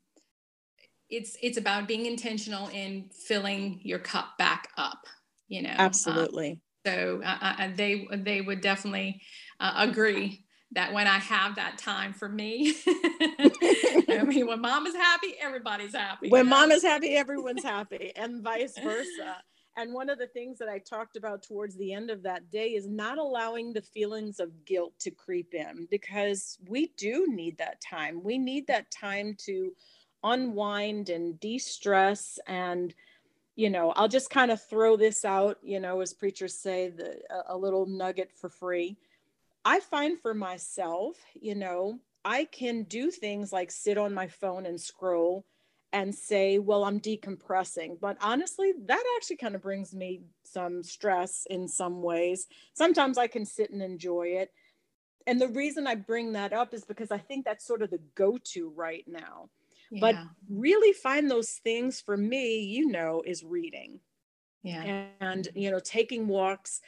it's 1.11 1.37
it's 1.41 1.57
about 1.57 1.87
being 1.87 2.05
intentional 2.05 2.69
in 2.69 3.09
filling 3.11 3.79
your 3.83 3.99
cup 3.99 4.37
back 4.37 4.69
up 4.77 5.05
you 5.47 5.61
know 5.61 5.69
um, 5.69 5.77
absolutely 5.79 6.59
so 6.85 7.21
uh, 7.23 7.53
uh, 7.59 7.69
they 7.75 8.07
they 8.11 8.41
would 8.41 8.61
definitely 8.61 9.21
uh, 9.59 9.73
agree 9.77 10.45
that 10.73 10.93
when 10.93 11.05
I 11.05 11.19
have 11.19 11.55
that 11.55 11.77
time 11.77 12.13
for 12.13 12.29
me, 12.29 12.73
I 12.87 14.23
mean, 14.25 14.47
when 14.47 14.61
mom 14.61 14.87
is 14.87 14.95
happy, 14.95 15.35
everybody's 15.39 15.93
happy. 15.93 16.29
When 16.29 16.45
know? 16.45 16.51
mom 16.51 16.71
is 16.71 16.81
happy, 16.81 17.15
everyone's 17.15 17.63
happy, 17.63 18.13
and 18.15 18.41
vice 18.41 18.77
versa. 18.81 19.37
And 19.77 19.93
one 19.93 20.09
of 20.09 20.17
the 20.17 20.27
things 20.27 20.57
that 20.59 20.67
I 20.67 20.79
talked 20.79 21.15
about 21.15 21.43
towards 21.43 21.77
the 21.77 21.93
end 21.93 22.09
of 22.09 22.23
that 22.23 22.51
day 22.51 22.69
is 22.69 22.87
not 22.87 23.17
allowing 23.17 23.71
the 23.71 23.81
feelings 23.81 24.39
of 24.39 24.65
guilt 24.65 24.93
to 24.99 25.11
creep 25.11 25.53
in 25.53 25.87
because 25.89 26.57
we 26.67 26.91
do 26.97 27.25
need 27.29 27.57
that 27.57 27.79
time. 27.81 28.21
We 28.21 28.37
need 28.37 28.67
that 28.67 28.91
time 28.91 29.35
to 29.45 29.71
unwind 30.23 31.09
and 31.09 31.39
de-stress 31.39 32.39
and 32.47 32.93
you 33.55 33.69
know 33.69 33.91
i'll 33.91 34.07
just 34.07 34.29
kind 34.29 34.51
of 34.51 34.61
throw 34.61 34.95
this 34.95 35.25
out 35.25 35.57
you 35.63 35.79
know 35.79 36.01
as 36.01 36.13
preachers 36.13 36.53
say 36.53 36.89
the, 36.89 37.19
a, 37.29 37.55
a 37.55 37.57
little 37.57 37.85
nugget 37.85 38.31
for 38.33 38.49
free. 38.49 38.97
I 39.63 39.79
find 39.79 40.19
for 40.19 40.33
myself 40.33 41.17
you 41.39 41.55
know 41.55 41.99
i 42.23 42.45
can 42.45 42.83
do 42.83 43.11
things 43.11 43.51
like 43.51 43.71
sit 43.71 43.97
on 43.97 44.13
my 44.13 44.27
phone 44.27 44.65
and 44.65 44.79
scroll 44.79 45.45
and 45.93 46.13
say 46.13 46.59
well 46.59 46.83
i'm 46.83 46.99
decompressing. 46.99 47.99
But 47.99 48.17
honestly 48.21 48.73
that 48.85 49.03
actually 49.17 49.37
kind 49.37 49.55
of 49.55 49.61
brings 49.61 49.93
me 49.93 50.21
some 50.43 50.83
stress 50.83 51.45
in 51.49 51.67
some 51.67 52.01
ways. 52.01 52.47
Sometimes 52.73 53.17
i 53.17 53.27
can 53.27 53.45
sit 53.45 53.71
and 53.71 53.81
enjoy 53.81 54.27
it. 54.41 54.51
And 55.25 55.41
the 55.41 55.49
reason 55.49 55.87
i 55.87 55.95
bring 55.95 56.33
that 56.33 56.53
up 56.53 56.73
is 56.73 56.85
because 56.85 57.11
i 57.11 57.17
think 57.17 57.43
that's 57.43 57.65
sort 57.65 57.81
of 57.81 57.89
the 57.89 58.01
go-to 58.15 58.69
right 58.69 59.03
now 59.07 59.49
but 59.99 60.15
really 60.49 60.93
find 60.93 61.29
those 61.29 61.51
things 61.63 61.99
for 61.99 62.15
me 62.15 62.59
you 62.59 62.87
know 62.87 63.21
is 63.25 63.43
reading. 63.43 63.99
Yeah. 64.63 65.07
And 65.19 65.47
you 65.55 65.71
know 65.71 65.79
taking 65.79 66.27
walks 66.27 66.81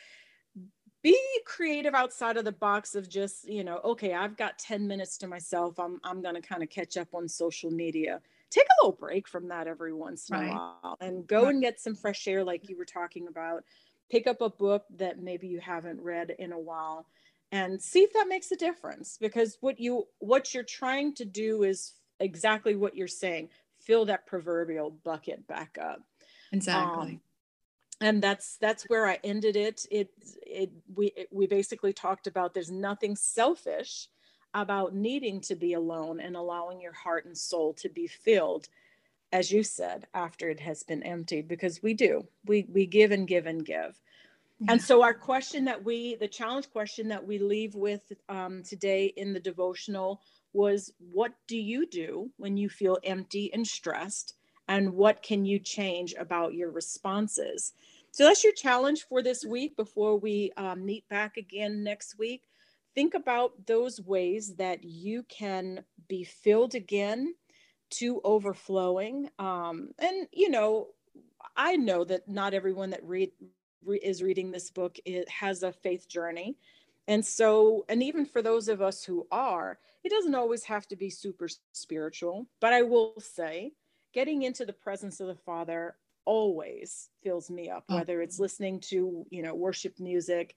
be 1.04 1.20
creative 1.46 1.94
outside 1.94 2.38
of 2.38 2.46
the 2.46 2.52
box 2.52 2.96
of 2.96 3.10
just 3.10 3.46
you 3.48 3.64
know 3.64 3.82
okay 3.84 4.14
i've 4.14 4.38
got 4.38 4.58
10 4.58 4.88
minutes 4.88 5.18
to 5.18 5.28
myself. 5.28 5.80
I'm, 5.80 6.00
I'm 6.04 6.22
going 6.22 6.36
to 6.36 6.42
kind 6.42 6.64
of 6.64 6.70
catch 6.70 6.98
up 6.98 7.10
on 7.14 7.28
social 7.28 7.70
media. 7.70 8.22
Take 8.50 8.66
a 8.66 8.86
little 8.86 8.98
break 8.98 9.28
from 9.28 9.48
that 9.50 9.68
every 9.68 9.94
once 9.94 10.30
in 10.30 10.38
right. 10.38 10.50
a 10.50 10.54
while 10.54 10.98
and 11.02 11.28
go 11.28 11.48
and 11.48 11.62
get 11.62 11.80
some 11.80 11.96
fresh 11.96 12.28
air 12.28 12.44
like 12.44 12.70
you 12.70 12.78
were 12.78 12.86
talking 12.86 13.28
about. 13.28 13.64
Pick 14.10 14.28
up 14.28 14.42
a 14.42 14.50
book 14.50 14.86
that 14.98 15.22
maybe 15.22 15.48
you 15.48 15.60
haven't 15.60 16.00
read 16.00 16.36
in 16.38 16.52
a 16.52 16.60
while 16.60 17.08
and 17.52 17.82
see 17.82 18.02
if 18.02 18.14
that 18.14 18.28
makes 18.28 18.52
a 18.52 18.56
difference 18.56 19.18
because 19.20 19.58
what 19.62 19.80
you 19.80 20.06
what 20.20 20.54
you're 20.54 20.64
trying 20.64 21.14
to 21.16 21.26
do 21.26 21.64
is 21.64 21.94
exactly 22.24 22.76
what 22.76 22.96
you're 22.96 23.08
saying. 23.08 23.50
Fill 23.80 24.06
that 24.06 24.26
proverbial 24.26 24.92
bucket 24.92 25.46
back 25.48 25.78
up. 25.80 26.02
Exactly. 26.52 27.14
Um, 27.14 27.22
and 28.02 28.22
that's 28.22 28.58
that's 28.58 28.84
where 28.84 29.08
i 29.08 29.20
ended 29.24 29.56
it. 29.56 29.86
It 29.92 30.10
it 30.46 30.72
we 30.96 31.08
it, 31.16 31.30
we 31.32 31.48
basically 31.48 31.94
talked 31.94 32.28
about 32.28 32.54
there's 32.54 32.72
nothing 32.72 33.16
selfish 33.16 34.08
about 34.54 34.94
needing 34.94 35.42
to 35.42 35.56
be 35.56 35.74
alone 35.74 36.20
and 36.20 36.36
allowing 36.36 36.80
your 36.80 36.94
heart 36.94 37.26
and 37.26 37.38
soul 37.38 37.74
to 37.74 37.90
be 37.90 38.08
filled 38.08 38.68
as 39.32 39.52
you 39.52 39.64
said 39.64 40.06
after 40.14 40.48
it 40.50 40.60
has 40.60 40.84
been 40.84 41.02
emptied 41.02 41.48
because 41.48 41.82
we 41.82 41.94
do. 41.94 42.28
We 42.46 42.68
we 42.72 42.86
give 42.86 43.12
and 43.12 43.28
give 43.28 43.48
and 43.48 43.66
give. 43.66 44.00
Yeah. 44.60 44.74
and 44.74 44.82
so 44.82 45.02
our 45.02 45.14
question 45.14 45.66
that 45.66 45.84
we 45.84 46.16
the 46.16 46.28
challenge 46.28 46.70
question 46.72 47.08
that 47.10 47.26
we 47.26 47.40
leave 47.40 47.74
with 47.74 48.12
um, 48.30 48.64
today 48.64 49.06
in 49.18 49.34
the 49.34 49.40
devotional 49.40 50.22
was 50.54 50.94
what 51.12 51.34
do 51.48 51.58
you 51.58 51.86
do 51.86 52.30
when 52.38 52.58
you 52.58 52.70
feel 52.70 52.98
empty 53.04 53.52
and 53.54 53.66
stressed? 53.68 54.36
And 54.68 54.94
what 54.94 55.22
can 55.22 55.44
you 55.46 55.60
change 55.60 56.14
about 56.18 56.54
your 56.54 56.72
responses? 56.72 57.74
So 58.12 58.24
that's 58.24 58.44
your 58.44 58.54
challenge 58.54 59.06
for 59.10 59.22
this 59.22 59.44
week 59.44 59.76
before 59.76 60.18
we 60.18 60.52
um, 60.56 60.86
meet 60.86 61.08
back 61.10 61.38
again 61.38 61.84
next 61.84 62.18
week. 62.18 62.44
Think 62.96 63.16
about 63.16 63.66
those 63.66 64.00
ways 64.00 64.56
that 64.56 64.84
you 64.84 65.24
can 65.24 65.84
be 66.08 66.24
filled 66.24 66.76
again 66.76 67.34
to 67.92 68.22
overflowing. 68.24 69.30
Um, 69.40 69.90
and, 70.00 70.28
you 70.32 70.50
know, 70.50 70.90
I 71.58 71.76
know 71.76 72.04
that 72.06 72.28
not 72.28 72.54
everyone 72.54 72.92
that 72.92 73.04
read, 73.04 73.32
re- 73.84 73.98
is 73.98 74.24
reading 74.24 74.52
this 74.52 74.70
book 74.70 74.98
it 75.06 75.28
has 75.30 75.64
a 75.64 75.72
faith 75.72 76.08
journey. 76.08 76.56
And 77.08 77.26
so, 77.26 77.86
and 77.90 78.02
even 78.02 78.26
for 78.26 78.42
those 78.42 78.68
of 78.68 78.82
us 78.82 79.04
who 79.04 79.28
are, 79.32 79.78
it 80.04 80.10
doesn't 80.10 80.36
always 80.36 80.64
have 80.66 80.88
to 80.88 80.96
be 80.96 81.10
super 81.10 81.48
spiritual, 81.74 82.48
but 82.62 82.74
I 82.74 82.82
will 82.82 83.14
say 83.20 83.74
getting 84.14 84.44
into 84.44 84.66
the 84.66 84.74
presence 84.74 85.20
of 85.20 85.28
the 85.28 85.36
Father 85.36 85.96
always 86.26 87.10
fills 87.22 87.50
me 87.50 87.70
up, 87.70 87.84
oh. 87.90 87.96
whether 87.96 88.22
it's 88.22 88.40
listening 88.40 88.80
to, 88.80 89.26
you 89.30 89.44
know, 89.44 89.56
worship 89.56 90.00
music. 90.00 90.56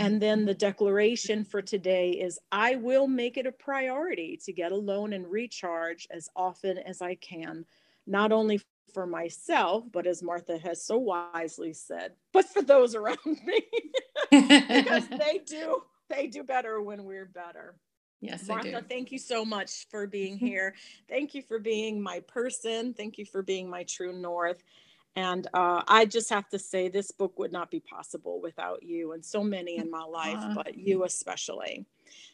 And 0.00 0.22
then 0.22 0.46
the 0.46 0.54
declaration 0.54 1.44
for 1.44 1.60
today 1.60 2.12
is 2.12 2.38
I 2.50 2.76
will 2.76 3.06
make 3.06 3.36
it 3.36 3.46
a 3.46 3.52
priority 3.52 4.40
to 4.44 4.52
get 4.52 4.72
alone 4.72 5.12
and 5.12 5.30
recharge 5.30 6.06
as 6.10 6.30
often 6.34 6.78
as 6.78 7.02
I 7.02 7.16
can, 7.16 7.66
not 8.06 8.32
only 8.32 8.62
for 8.92 9.06
myself, 9.06 9.84
but 9.92 10.06
as 10.06 10.22
Martha 10.22 10.58
has 10.58 10.84
so 10.84 10.98
wisely 10.98 11.72
said, 11.72 12.12
but 12.32 12.48
for 12.48 12.62
those 12.62 12.94
around 12.94 13.18
me. 13.24 13.62
because 14.30 15.08
they 15.18 15.40
do, 15.46 15.82
they 16.08 16.26
do 16.26 16.42
better 16.42 16.80
when 16.80 17.04
we're 17.04 17.26
better. 17.26 17.76
Yes, 18.20 18.46
Martha, 18.46 18.84
thank 18.88 19.10
you 19.10 19.18
so 19.18 19.44
much 19.44 19.88
for 19.90 20.06
being 20.06 20.38
here. 20.38 20.74
thank 21.08 21.34
you 21.34 21.42
for 21.42 21.58
being 21.58 22.00
my 22.00 22.20
person. 22.20 22.94
Thank 22.94 23.18
you 23.18 23.26
for 23.26 23.42
being 23.42 23.68
my 23.68 23.82
true 23.84 24.12
north. 24.12 24.62
And 25.14 25.46
uh, 25.52 25.82
I 25.86 26.06
just 26.06 26.30
have 26.30 26.48
to 26.50 26.58
say, 26.58 26.88
this 26.88 27.10
book 27.10 27.38
would 27.38 27.52
not 27.52 27.70
be 27.70 27.80
possible 27.80 28.40
without 28.40 28.82
you 28.82 29.12
and 29.12 29.22
so 29.22 29.42
many 29.44 29.76
in 29.76 29.90
my 29.90 30.04
life, 30.04 30.42
but 30.54 30.78
you 30.78 31.04
especially. 31.04 31.84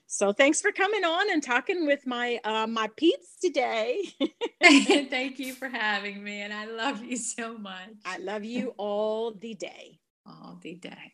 So 0.07 0.33
thanks 0.33 0.61
for 0.61 0.73
coming 0.73 1.05
on 1.05 1.31
and 1.31 1.43
talking 1.43 1.87
with 1.87 2.07
my 2.07 2.41
uh, 2.45 2.67
my 2.67 2.89
peeps 2.97 3.37
today. 3.41 4.05
Thank 4.63 5.39
you 5.39 5.53
for 5.53 5.69
having 5.69 6.23
me, 6.23 6.41
and 6.41 6.53
I 6.53 6.65
love 6.65 7.05
you 7.05 7.17
so 7.17 7.57
much. 7.57 7.91
I 8.05 8.19
love 8.19 8.45
you 8.45 8.75
all 8.77 9.33
the 9.33 9.55
day. 9.55 10.01
All 10.27 10.59
the 10.63 10.75
day. 10.75 11.13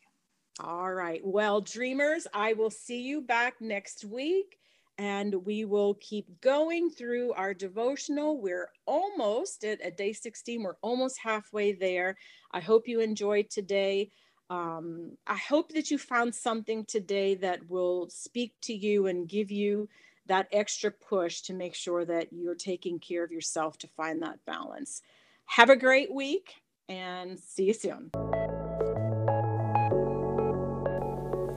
All 0.60 0.92
right. 0.92 1.20
Well, 1.24 1.60
dreamers, 1.60 2.26
I 2.32 2.52
will 2.52 2.70
see 2.70 3.02
you 3.02 3.20
back 3.20 3.54
next 3.60 4.04
week 4.04 4.58
and 4.98 5.34
we 5.44 5.64
will 5.64 5.94
keep 5.94 6.40
going 6.40 6.90
through 6.90 7.32
our 7.32 7.52
devotional. 7.52 8.40
We're 8.40 8.70
almost 8.86 9.64
at, 9.64 9.80
at 9.80 9.96
day 9.96 10.12
16, 10.12 10.62
we're 10.62 10.76
almost 10.82 11.18
halfway 11.20 11.72
there. 11.72 12.16
I 12.52 12.60
hope 12.60 12.86
you 12.86 13.00
enjoyed 13.00 13.50
today. 13.50 14.10
Um, 14.50 15.12
I 15.26 15.36
hope 15.36 15.72
that 15.72 15.90
you 15.90 15.98
found 15.98 16.34
something 16.34 16.84
today 16.84 17.34
that 17.36 17.68
will 17.68 18.08
speak 18.10 18.54
to 18.62 18.74
you 18.74 19.06
and 19.06 19.28
give 19.28 19.50
you 19.50 19.88
that 20.26 20.48
extra 20.52 20.90
push 20.90 21.42
to 21.42 21.54
make 21.54 21.74
sure 21.74 22.04
that 22.04 22.28
you're 22.32 22.54
taking 22.54 22.98
care 22.98 23.24
of 23.24 23.32
yourself 23.32 23.78
to 23.78 23.88
find 23.88 24.22
that 24.22 24.44
balance. 24.46 25.02
Have 25.46 25.70
a 25.70 25.76
great 25.76 26.12
week 26.12 26.54
and 26.88 27.38
see 27.38 27.64
you 27.64 27.74
soon. 27.74 28.10